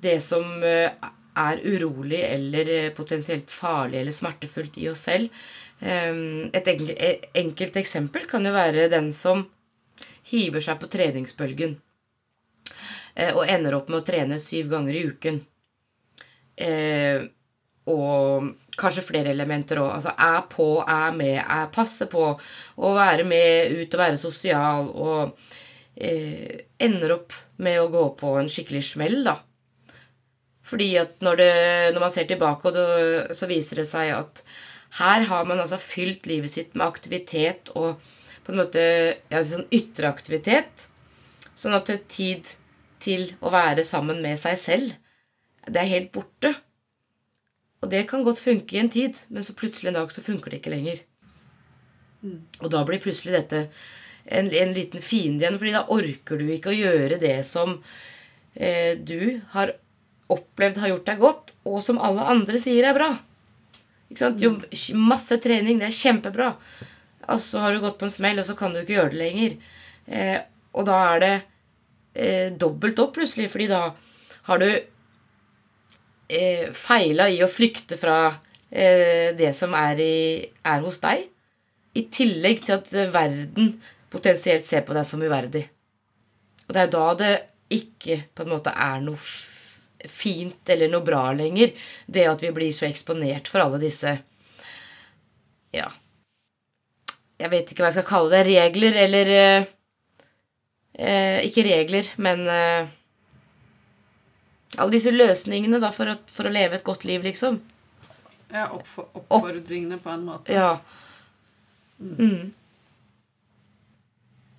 det 0.00 0.18
som 0.24 0.62
eh, 0.64 0.92
er 1.38 1.60
urolig 1.64 2.20
eller 2.24 2.70
eh, 2.72 2.90
potensielt 2.96 3.50
farlig 3.52 4.00
eller 4.00 4.16
smertefullt 4.16 4.78
i 4.80 4.88
oss 4.90 5.06
selv. 5.08 5.32
Eh, 5.80 6.48
Et 6.52 6.70
enkelt 7.42 7.76
eksempel 7.80 8.28
kan 8.30 8.46
jo 8.46 8.54
være 8.54 8.88
den 8.92 9.12
som 9.16 9.44
hiver 10.28 10.60
seg 10.64 10.80
på 10.80 10.88
treningsbølgen 10.92 11.76
eh, 13.16 13.32
og 13.34 13.44
ender 13.48 13.76
opp 13.78 13.88
med 13.92 14.02
å 14.02 14.06
trene 14.08 14.40
syv 14.42 14.70
ganger 14.72 14.96
i 14.96 15.04
uken. 15.12 15.42
Eh, 16.58 17.28
og 17.88 18.50
kanskje 18.78 19.04
flere 19.06 19.32
elementer 19.34 19.80
òg. 19.82 19.90
Altså 19.98 20.14
er 20.14 20.44
på, 20.50 20.68
er 20.82 21.16
med, 21.16 21.36
er 21.42 21.72
passe 21.74 22.08
på 22.10 22.24
å 22.30 22.92
være 22.96 23.26
med 23.28 23.74
ut 23.78 23.96
og 23.96 24.02
være 24.02 24.20
sosial. 24.20 24.90
Og 24.94 25.34
eh, 25.94 26.64
ender 26.80 27.16
opp 27.18 27.36
med 27.64 27.80
å 27.82 27.90
gå 27.92 28.04
på 28.20 28.34
en 28.40 28.50
skikkelig 28.52 28.84
smell, 28.92 29.20
da. 29.26 29.38
Fordi 30.68 30.90
at 31.00 31.24
når, 31.24 31.40
det, 31.40 31.52
når 31.94 32.04
man 32.04 32.12
ser 32.12 32.28
tilbake, 32.28 32.74
det, 32.76 32.86
så 33.36 33.48
viser 33.48 33.80
det 33.80 33.88
seg 33.88 34.12
at 34.18 34.42
her 34.98 35.24
har 35.28 35.48
man 35.48 35.60
altså 35.62 35.78
fylt 35.80 36.28
livet 36.28 36.52
sitt 36.52 36.76
med 36.76 36.86
aktivitet 36.86 37.72
og 37.76 38.00
på 38.44 38.52
en 38.52 38.60
måte 38.62 38.82
ja, 39.28 39.42
sånn 39.44 39.66
ytre 39.74 40.08
aktivitet. 40.08 40.86
Sånn 41.56 41.76
at 41.76 41.90
tid 42.08 42.48
til 43.02 43.26
å 43.44 43.52
være 43.52 43.84
sammen 43.84 44.22
med 44.24 44.40
seg 44.40 44.56
selv 44.60 44.96
det 45.68 45.82
er 45.82 45.92
helt 45.92 46.12
borte. 46.14 46.54
Og 47.82 47.90
det 47.92 48.06
kan 48.10 48.24
godt 48.26 48.42
funke 48.42 48.76
i 48.76 48.80
en 48.82 48.90
tid, 48.90 49.20
men 49.28 49.46
så 49.46 49.54
plutselig 49.56 49.92
en 49.92 50.00
dag 50.00 50.12
så 50.12 50.24
funker 50.24 50.50
det 50.50 50.60
ikke 50.60 50.74
lenger. 50.74 51.02
Og 52.62 52.70
da 52.72 52.82
blir 52.86 53.02
plutselig 53.02 53.36
dette 53.36 53.68
en, 54.26 54.50
en 54.50 54.72
liten 54.74 55.04
fiende 55.04 55.44
igjen, 55.44 55.58
fordi 55.60 55.74
da 55.76 55.84
orker 55.94 56.40
du 56.40 56.48
ikke 56.52 56.72
å 56.72 56.78
gjøre 56.78 57.20
det 57.22 57.36
som 57.46 57.78
eh, 58.54 58.98
du 58.98 59.38
har 59.54 59.76
opplevd 60.28 60.82
har 60.82 60.92
gjort 60.92 61.08
deg 61.08 61.22
godt, 61.22 61.54
og 61.68 61.78
som 61.84 62.00
alle 62.04 62.26
andre 62.28 62.60
sier 62.60 62.90
er 62.90 62.96
bra. 62.96 63.12
Ikke 64.08 64.24
sant? 64.24 64.42
Jo, 64.42 64.56
masse 64.98 65.38
trening, 65.40 65.80
det 65.80 65.88
er 65.88 65.96
kjempebra. 65.96 66.50
Og 67.28 67.40
så 67.44 67.62
har 67.62 67.72
du 67.72 67.82
gått 67.84 67.98
på 68.00 68.08
en 68.08 68.12
smell, 68.12 68.40
og 68.40 68.48
så 68.48 68.56
kan 68.58 68.74
du 68.74 68.82
ikke 68.82 68.98
gjøre 68.98 69.14
det 69.14 69.22
lenger. 69.22 69.56
Eh, 70.08 70.36
og 70.76 70.86
da 70.88 70.98
er 71.14 71.24
det 71.24 71.34
eh, 72.14 72.46
dobbelt 72.58 73.00
opp 73.04 73.16
plutselig, 73.16 73.48
fordi 73.52 73.70
da 73.70 73.82
har 74.48 74.62
du 74.62 74.68
eh, 76.28 76.68
feila 76.76 77.28
i 77.32 77.42
å 77.44 77.50
flykte 77.50 77.98
fra 78.00 78.18
eh, 78.70 79.34
det 79.38 79.52
som 79.56 79.74
er, 79.76 80.00
i, 80.00 80.18
er 80.64 80.84
hos 80.84 81.00
deg, 81.02 81.26
i 81.98 82.04
tillegg 82.12 82.62
til 82.64 82.76
at 82.76 82.92
verden 83.12 83.74
potensielt 84.12 84.66
ser 84.68 84.84
på 84.86 84.96
deg 84.96 85.06
som 85.08 85.22
uverdig. 85.24 85.64
Og 86.68 86.74
det 86.76 86.82
er 86.84 86.92
da 86.92 87.06
det 87.18 87.32
ikke 87.74 88.22
på 88.36 88.44
en 88.44 88.52
måte 88.54 88.72
er 88.72 89.00
noe 89.04 89.18
fint 90.08 90.70
eller 90.70 90.90
noe 90.92 91.04
bra 91.04 91.30
lenger, 91.34 91.72
det 92.06 92.26
at 92.30 92.42
vi 92.44 92.52
blir 92.54 92.74
så 92.74 92.86
eksponert 92.88 93.50
for 93.50 93.64
alle 93.64 93.80
disse 93.82 94.12
Ja 95.74 95.88
Jeg 97.40 97.50
vet 97.50 97.72
ikke 97.72 97.82
hva 97.82 97.90
jeg 97.90 97.98
skal 97.98 98.06
kalle 98.08 98.30
det. 98.32 98.44
Regler 98.46 99.00
eller 99.02 99.32
eh, 99.34 99.66
eh, 100.94 101.40
Ikke 101.48 101.66
regler, 101.66 102.08
men 102.16 102.46
eh, 102.46 102.94
alle 104.78 104.96
disse 104.96 105.12
løsningene 105.14 105.80
da, 105.82 105.90
for, 105.94 106.10
å, 106.12 106.16
for 106.32 106.48
å 106.48 106.54
leve 106.54 106.78
et 106.78 106.86
godt 106.86 107.04
liv, 107.08 107.24
liksom. 107.26 107.60
Ja, 108.52 108.68
oppfor, 108.72 109.10
oppfordringene 109.18 109.98
på 110.00 110.12
en 110.14 110.24
måte. 110.28 110.54
Ja. 110.54 110.78
Mm. 112.00 112.52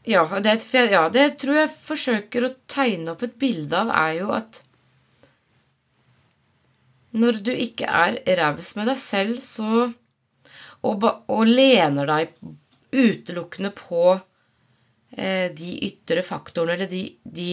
Ja, 0.09 0.23
det, 0.39 0.55
ja, 0.73 1.03
det 1.13 1.25
tror 1.41 1.59
jeg 1.59 1.71
forsøker 1.85 2.45
å 2.47 2.55
tegne 2.71 3.13
opp 3.13 3.23
et 3.25 3.37
bilde 3.41 3.77
av, 3.77 3.91
er 3.93 4.19
jo 4.21 4.31
at 4.33 4.61
når 7.19 7.41
du 7.45 7.51
ikke 7.53 7.89
er 7.89 8.19
raus 8.37 8.75
med 8.77 8.89
deg 8.91 8.99
selv, 9.01 9.41
så 9.41 9.89
og, 10.85 11.03
og 11.03 11.49
lener 11.49 12.07
deg 12.07 12.35
utelukkende 12.93 13.71
på 13.75 14.03
eh, 14.13 15.49
de 15.55 15.73
ytre 15.89 16.23
faktorene, 16.25 16.77
eller 16.77 16.89
de, 16.91 17.01
de, 17.25 17.49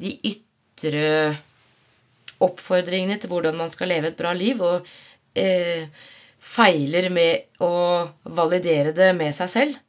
de 0.00 0.14
ytre 0.16 0.51
oppfordringene 2.42 3.18
til 3.20 3.30
hvordan 3.30 3.56
man 3.58 3.70
skal 3.70 3.92
leve 3.92 4.10
et 4.10 4.18
bra 4.18 4.32
liv, 4.34 4.60
og 4.62 4.88
eh, 5.38 5.86
feiler 6.42 7.08
med 7.14 7.62
å 7.62 7.72
validere 8.24 8.94
det 8.96 9.12
med 9.14 9.34
seg 9.36 9.52
selv. 9.52 9.82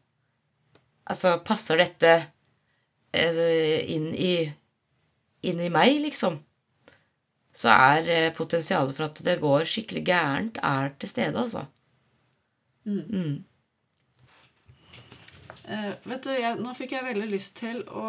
Altså, 1.10 1.40
passer 1.44 1.82
dette 1.82 2.12
eh, 3.12 3.80
inn 3.92 4.12
i 4.14 4.36
inn 5.44 5.60
i 5.60 5.72
meg, 5.72 5.98
liksom? 6.06 6.40
Så 7.54 7.70
er 7.70 8.10
eh, 8.10 8.30
potensialet 8.34 8.96
for 8.96 9.10
at 9.10 9.20
det 9.26 9.42
går 9.42 9.68
skikkelig 9.70 10.06
gærent, 10.08 10.62
er 10.64 10.94
til 11.00 11.12
stede, 11.12 11.40
altså. 11.40 11.66
Mm. 12.88 13.04
Mm. 13.10 13.36
Uh, 15.64 15.92
vet 16.10 16.26
du, 16.26 16.32
jeg, 16.36 16.58
Nå 16.60 16.74
fikk 16.76 16.92
jeg 16.92 17.06
veldig 17.06 17.28
lyst 17.32 17.54
til 17.56 17.78
å, 17.88 18.08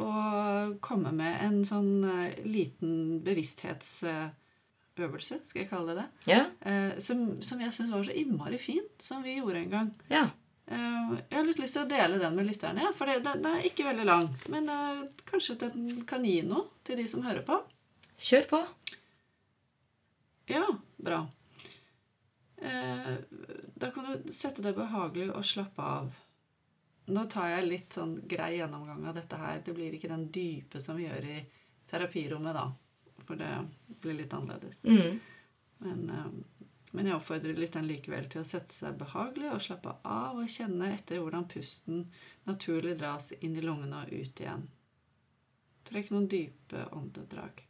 å 0.00 0.78
komme 0.84 1.12
med 1.14 1.40
en 1.44 1.58
sånn 1.68 2.04
eh, 2.08 2.38
liten 2.46 3.20
bevissthetsøvelse, 3.26 5.38
skal 5.48 5.62
jeg 5.62 5.70
kalle 5.70 5.94
det 5.94 5.98
det. 6.02 6.08
Ja, 6.32 6.42
Eh, 6.68 6.92
som, 7.04 7.18
som 7.42 7.60
jeg 7.62 7.72
syns 7.76 7.92
var 7.94 8.04
så 8.08 8.14
innmari 8.18 8.58
fin, 8.62 8.86
som 9.02 9.22
vi 9.26 9.36
gjorde 9.38 9.58
en 9.64 9.72
gang. 9.74 9.90
ja. 10.12 10.26
Eh, 10.68 11.08
jeg 11.30 11.36
har 11.38 11.46
litt 11.48 11.60
lyst 11.62 11.74
til 11.78 11.86
å 11.86 11.88
dele 11.88 12.18
den 12.20 12.34
med 12.36 12.44
lytterne, 12.50 12.90
for 12.96 13.04
det, 13.08 13.22
den 13.24 13.46
er 13.48 13.64
ikke 13.64 13.86
veldig 13.86 14.04
lang. 14.04 14.26
Men 14.52 14.64
kanskje 15.30 15.54
den 15.62 16.02
kan 16.04 16.20
gi 16.28 16.42
noe 16.44 16.66
til 16.84 16.96
de 17.00 17.06
som 17.08 17.22
hører 17.24 17.40
på. 17.46 17.56
Kjør 18.20 18.44
på. 18.50 18.60
Ja, 20.52 20.66
bra. 21.00 21.22
Da 22.60 23.86
kan 23.94 24.04
du 24.10 24.28
sette 24.34 24.60
deg 24.64 24.74
behagelig 24.76 25.30
og 25.32 25.44
slappe 25.46 25.80
av. 25.80 26.10
Nå 27.08 27.24
tar 27.32 27.48
jeg 27.54 27.68
litt 27.68 27.96
sånn 27.96 28.18
grei 28.28 28.58
gjennomgang 28.58 29.06
av 29.08 29.16
dette 29.16 29.36
her. 29.40 29.62
Det 29.64 29.72
blir 29.76 29.94
ikke 29.96 30.10
den 30.10 30.26
dype 30.32 30.80
som 30.84 30.98
vi 30.98 31.06
gjør 31.06 31.24
i 31.24 31.38
terapirommet, 31.88 32.56
da. 32.56 32.66
For 33.24 33.40
det 33.40 33.52
blir 34.02 34.18
litt 34.18 34.34
annerledes. 34.36 34.76
Mm. 34.84 35.20
Men, 35.84 36.02
eh, 36.10 36.66
men 36.92 37.08
jeg 37.08 37.16
oppfordrer 37.16 37.56
lytteren 37.56 37.88
likevel 37.88 38.28
til 38.32 38.42
å 38.42 38.48
sette 38.48 38.76
seg 38.76 38.98
behagelig 39.00 39.50
og 39.52 39.64
slappe 39.64 39.94
av 40.08 40.40
og 40.40 40.52
kjenne 40.52 40.92
etter 40.96 41.20
hvordan 41.20 41.48
pusten 41.48 42.04
naturlig 42.48 42.96
dras 43.00 43.30
inn 43.40 43.56
i 43.56 43.64
lungene 43.64 44.04
og 44.04 44.12
ut 44.12 44.44
igjen. 44.44 44.66
Trekk 45.88 46.12
noen 46.12 46.28
dype 46.28 46.84
åndedrag. 46.96 47.62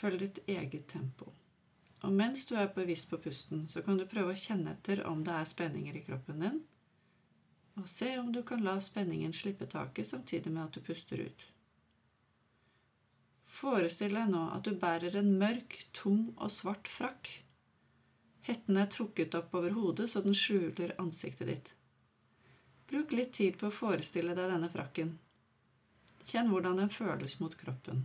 Følg 0.00 0.22
ditt 0.22 0.42
eget 0.48 0.88
tempo. 0.90 1.30
Og 2.06 2.14
mens 2.16 2.46
du 2.48 2.54
er 2.56 2.70
bevisst 2.74 3.10
på 3.10 3.18
pusten, 3.20 3.66
så 3.68 3.82
kan 3.84 3.98
du 4.00 4.06
prøve 4.08 4.32
å 4.32 4.42
kjenne 4.46 4.72
etter 4.72 5.02
om 5.06 5.22
det 5.26 5.34
er 5.36 5.48
spenninger 5.50 5.98
i 5.98 6.04
kroppen 6.06 6.40
din. 6.46 6.62
Og 7.78 7.86
se 7.88 8.10
om 8.18 8.32
du 8.34 8.42
kan 8.46 8.62
la 8.66 8.74
spenningen 8.82 9.32
slippe 9.36 9.66
taket 9.70 10.10
samtidig 10.10 10.52
med 10.52 10.64
at 10.64 10.76
du 10.76 10.80
puster 10.86 11.22
ut. 11.22 11.44
Forestill 13.60 14.16
deg 14.16 14.30
nå 14.32 14.42
at 14.56 14.66
du 14.66 14.72
bærer 14.82 15.16
en 15.20 15.34
mørk, 15.40 15.76
tung 15.96 16.30
og 16.36 16.50
svart 16.54 16.88
frakk. 16.88 17.30
Hetten 18.48 18.78
er 18.80 18.88
trukket 18.94 19.36
opp 19.38 19.54
over 19.58 19.74
hodet 19.76 20.08
så 20.12 20.22
den 20.24 20.36
skjuler 20.36 20.94
ansiktet 21.02 21.50
ditt. 21.52 21.72
Bruk 22.90 23.12
litt 23.14 23.34
tid 23.36 23.58
på 23.60 23.68
å 23.68 23.74
forestille 23.74 24.34
deg 24.34 24.48
denne 24.50 24.70
frakken. 24.72 25.12
Kjenn 26.30 26.48
hvordan 26.52 26.80
den 26.80 26.90
føles 26.94 27.36
mot 27.42 27.54
kroppen. 27.60 28.00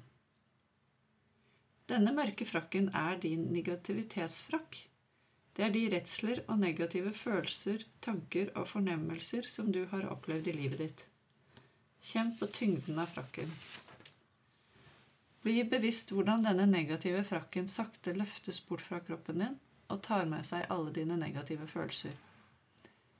Denne 1.89 2.11
mørke 2.17 2.45
frakken 2.49 2.91
er 2.97 3.17
din 3.21 3.47
negativitetsfrakk. 3.53 4.77
Det 5.55 5.63
er 5.63 5.71
de 5.71 5.85
redsler 5.93 6.41
og 6.51 6.59
negative 6.59 7.13
følelser, 7.15 7.85
tanker 8.03 8.49
og 8.59 8.67
fornemmelser 8.67 9.47
som 9.51 9.71
du 9.71 9.85
har 9.91 10.07
opplevd 10.11 10.49
i 10.51 10.55
livet 10.57 10.81
ditt. 10.83 11.03
Kjenn 12.05 12.33
på 12.39 12.49
tyngden 12.57 12.99
av 12.99 13.13
frakken. 13.15 13.53
Bli 15.45 15.61
bevisst 15.71 16.11
hvordan 16.11 16.43
denne 16.43 16.65
negative 16.67 17.23
frakken 17.29 17.69
sakte 17.71 18.15
løftes 18.17 18.59
bort 18.67 18.83
fra 18.83 18.99
kroppen 19.07 19.43
din 19.43 19.55
og 19.93 20.01
tar 20.03 20.25
med 20.27 20.43
seg 20.47 20.67
alle 20.73 20.91
dine 20.93 21.15
negative 21.21 21.67
følelser. 21.71 22.13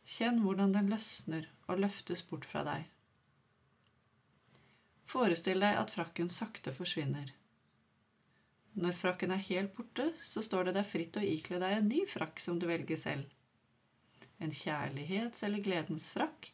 Kjenn 0.05 0.41
hvordan 0.43 0.75
den 0.75 0.91
løsner 0.91 1.47
og 1.69 1.79
løftes 1.85 2.25
bort 2.25 2.45
fra 2.49 2.65
deg. 2.67 2.83
Forestill 5.09 5.61
deg 5.63 5.79
at 5.79 5.93
frakken 5.93 6.29
sakte 6.33 6.73
forsvinner. 6.75 7.31
Når 8.75 8.97
frakken 8.99 9.31
er 9.31 9.43
helt 9.47 9.71
borte, 9.75 10.09
så 10.19 10.43
står 10.43 10.67
det 10.67 10.75
deg 10.75 10.87
fritt 10.89 11.15
å 11.15 11.23
ikle 11.23 11.61
deg 11.61 11.77
en 11.77 11.87
ny 11.87 12.01
frakk 12.11 12.41
som 12.43 12.57
du 12.59 12.67
velger 12.67 12.99
selv. 12.99 13.29
En 14.43 14.51
kjærlighets- 14.51 15.43
eller 15.47 15.63
gledensfrakk, 15.63 16.51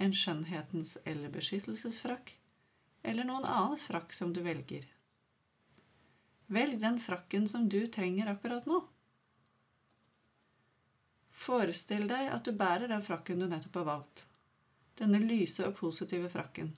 en 0.00 0.16
skjønnhetens- 0.16 0.96
eller 1.04 1.28
beskyttelsesfrakk, 1.34 2.32
eller 3.04 3.28
noen 3.28 3.44
annens 3.44 3.84
frakk 3.84 4.16
som 4.16 4.32
du 4.32 4.40
velger. 4.40 4.88
Velg 6.48 6.80
den 6.80 6.98
frakken 7.00 7.48
som 7.48 7.68
du 7.68 7.86
trenger 7.86 8.32
akkurat 8.32 8.66
nå. 8.66 8.80
Forestill 11.42 12.08
deg 12.08 12.32
at 12.32 12.44
du 12.44 12.52
bærer 12.56 12.88
den 12.88 13.04
frakken 13.04 13.40
du 13.40 13.48
nettopp 13.48 13.80
har 13.82 13.88
valgt. 13.92 14.26
Denne 14.96 15.20
lyse 15.20 15.64
og 15.66 15.76
positive 15.76 16.28
frakken. 16.32 16.74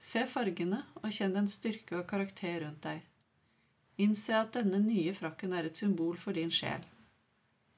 Se 0.00 0.24
fargene 0.26 0.82
og 1.02 1.10
kjenn 1.12 1.34
den 1.36 1.48
styrke 1.48 2.00
og 2.00 2.08
karakter 2.10 2.62
rundt 2.64 2.82
deg. 2.84 3.11
Innse 4.00 4.38
at 4.38 4.54
denne 4.56 4.80
nye 4.80 5.12
frakken 5.14 5.52
er 5.52 5.68
et 5.68 5.76
symbol 5.76 6.16
for 6.20 6.36
din 6.36 6.50
sjel. 6.52 6.84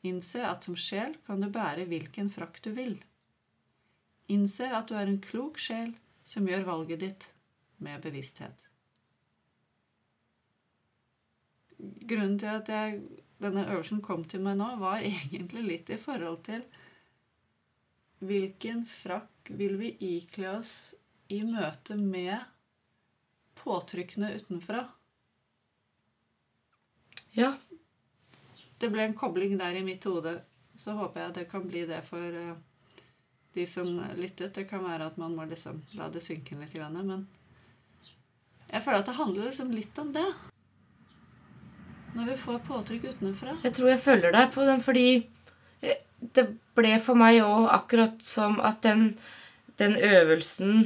Innse 0.07 0.45
at 0.47 0.67
som 0.67 0.77
sjel 0.79 1.17
kan 1.27 1.41
du 1.43 1.49
bære 1.51 1.89
hvilken 1.91 2.31
frakk 2.31 2.61
du 2.65 2.71
vil. 2.77 2.99
Innse 4.31 4.69
at 4.77 4.89
du 4.89 4.95
er 4.99 5.09
en 5.09 5.21
klok 5.25 5.59
sjel 5.61 5.95
som 6.29 6.47
gjør 6.49 6.69
valget 6.69 7.03
ditt 7.03 7.27
med 7.85 8.05
bevissthet. 8.05 8.63
Grunnen 12.09 12.39
til 12.41 12.49
at 12.53 12.71
jeg, 12.71 13.01
denne 13.43 13.67
øvelsen 13.67 14.01
kom 14.05 14.25
til 14.29 14.45
meg 14.45 14.57
nå, 14.61 14.71
var 14.81 15.05
egentlig 15.11 15.65
litt 15.67 15.93
i 15.93 16.01
forhold 16.01 16.45
til 16.47 16.65
hvilken 18.25 18.85
frakk 18.89 19.51
vil 19.59 19.77
vi 19.81 19.91
ikle 20.15 20.55
oss 20.61 20.95
i 21.33 21.43
møte 21.45 21.97
med 21.99 22.39
påtrykkene 23.61 24.31
utenfra? 24.39 24.87
Ja. 27.35 27.55
Det 28.79 28.91
ble 28.93 29.09
en 29.09 29.17
kobling 29.19 29.57
der 29.59 29.75
i 29.79 29.85
mitt 29.87 30.05
hode. 30.05 30.39
Så 30.79 30.95
håper 30.99 31.27
jeg 31.27 31.35
det 31.39 31.45
kan 31.51 31.67
bli 31.69 31.85
det 31.87 32.01
for 32.09 32.39
eh, 32.41 32.55
de 33.55 33.67
som 33.71 33.91
lyttet. 34.19 34.55
Det 34.55 34.67
kan 34.71 34.83
være 34.85 35.11
at 35.11 35.19
man 35.21 35.37
må 35.37 35.47
liksom 35.51 35.83
la 35.99 36.09
det 36.11 36.25
synke 36.25 36.55
inn 36.55 36.65
litt. 36.65 36.75
Men 36.75 37.27
jeg 38.71 38.83
føler 38.83 39.03
at 39.03 39.11
det 39.11 39.19
handler 39.19 39.49
liksom 39.51 39.71
litt 39.75 39.99
om 40.03 40.11
det. 40.15 40.27
Når 42.15 42.31
vi 42.31 42.37
får 42.39 42.59
påtrykk 42.69 43.07
utenfra. 43.11 43.57
Jeg 43.63 43.75
tror 43.75 43.91
jeg 43.91 44.03
følger 44.03 44.35
deg 44.35 44.51
på 44.55 44.67
den, 44.67 44.83
fordi 44.83 45.09
eh, 45.83 46.03
det 46.35 46.47
ble 46.79 46.93
for 47.03 47.19
meg 47.19 47.41
òg 47.43 47.71
akkurat 47.75 48.23
som 48.23 48.61
at 48.63 48.83
den, 48.87 49.09
den 49.83 49.97
øvelsen 49.99 50.85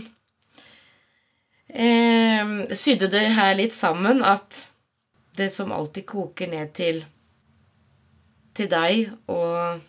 eh, 1.68 2.54
sydde 2.72 3.10
det 3.12 3.26
her 3.36 3.56
litt 3.60 3.76
sammen. 3.76 4.24
At 4.24 4.68
det 5.38 5.50
som 5.54 5.72
alltid 5.74 6.06
koker 6.08 6.50
ned 6.50 6.72
til, 6.76 7.02
til 8.56 8.70
deg 8.70 9.12
og, 9.30 9.82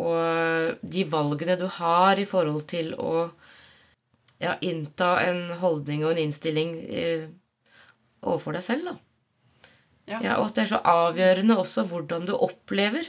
og 0.00 0.86
de 0.96 1.04
valgene 1.10 1.58
du 1.60 1.66
har 1.78 2.20
i 2.20 2.28
forhold 2.28 2.64
til 2.72 2.94
å 2.98 3.28
ja, 4.42 4.56
innta 4.60 5.16
en 5.24 5.46
holdning 5.60 6.04
og 6.04 6.14
en 6.14 6.22
innstilling 6.26 6.76
eh, 6.88 7.28
overfor 8.26 8.56
deg 8.56 8.64
selv, 8.66 8.90
da. 8.90 8.96
Ja. 10.06 10.18
Ja, 10.22 10.34
og 10.38 10.50
at 10.50 10.58
det 10.58 10.66
er 10.66 10.72
så 10.76 10.82
avgjørende 10.86 11.56
også 11.58 11.82
hvordan 11.88 12.28
du 12.28 12.34
opplever 12.36 13.08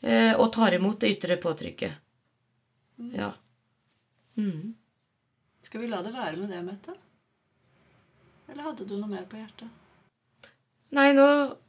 eh, 0.00 0.32
og 0.32 0.48
tar 0.54 0.76
imot 0.76 1.02
det 1.02 1.12
ytre 1.16 1.36
påtrykket. 1.42 1.98
Ja. 3.12 3.34
Mm. 4.40 4.72
Skal 5.66 5.84
vi 5.84 5.90
la 5.90 6.00
det 6.04 6.14
være 6.14 6.38
med 6.38 6.48
det, 6.52 6.62
Mette? 6.64 6.96
Eller 8.50 8.66
hadde 8.66 8.86
du 8.88 8.96
noe 8.96 9.10
mer 9.10 9.26
på 9.30 9.38
hjertet? 9.38 9.68
Nei, 10.90 11.10
nå 11.14 11.26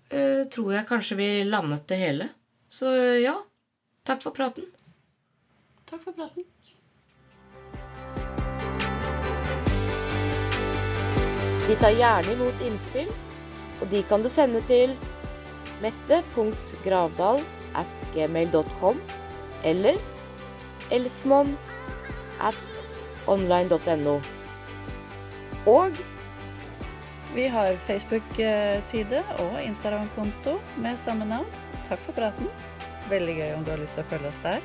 eh, 0.09 0.47
tror 0.49 0.71
jeg 0.73 0.87
kanskje 0.89 1.17
vi 1.19 1.29
landet 1.45 1.85
det 1.91 1.99
hele. 2.01 2.29
Så 2.71 2.89
ja, 3.21 3.35
takk 4.07 4.23
for 4.23 4.33
praten. 4.33 4.65
Takk 5.85 6.01
for 6.07 6.15
praten. 6.15 6.47
Vi 11.67 11.77
tar 11.79 11.93
gjerne 11.95 12.33
imot 12.33 12.63
innspill, 12.65 13.11
og 13.79 13.91
de 13.93 14.01
kan 14.09 14.25
du 14.25 14.29
sende 14.31 14.59
til 14.67 14.95
mette.gravdal 15.83 17.43
at 17.77 18.07
gmail.com 18.15 18.97
eller 19.63 20.01
elsmon 20.91 21.53
at 22.41 22.57
online.no. 23.29 24.17
Og 25.69 26.01
Vi 27.31 27.47
har 27.47 27.77
Facebook-side 27.79 29.21
og 29.39 29.53
Instagram-konto 29.63 30.57
med 30.83 30.97
samme 30.99 31.23
navn. 31.29 31.47
Takk 31.87 32.01
for 32.03 32.17
praten. 32.17 32.49
Veldig 33.07 33.35
gøy 33.37 33.53
om 33.55 33.63
du 33.63 33.71
har 33.71 33.79
lyst 33.79 33.95
til 33.95 34.03
å 34.03 34.09
følge 34.11 34.27
oss 34.27 34.41
der. 34.43 34.59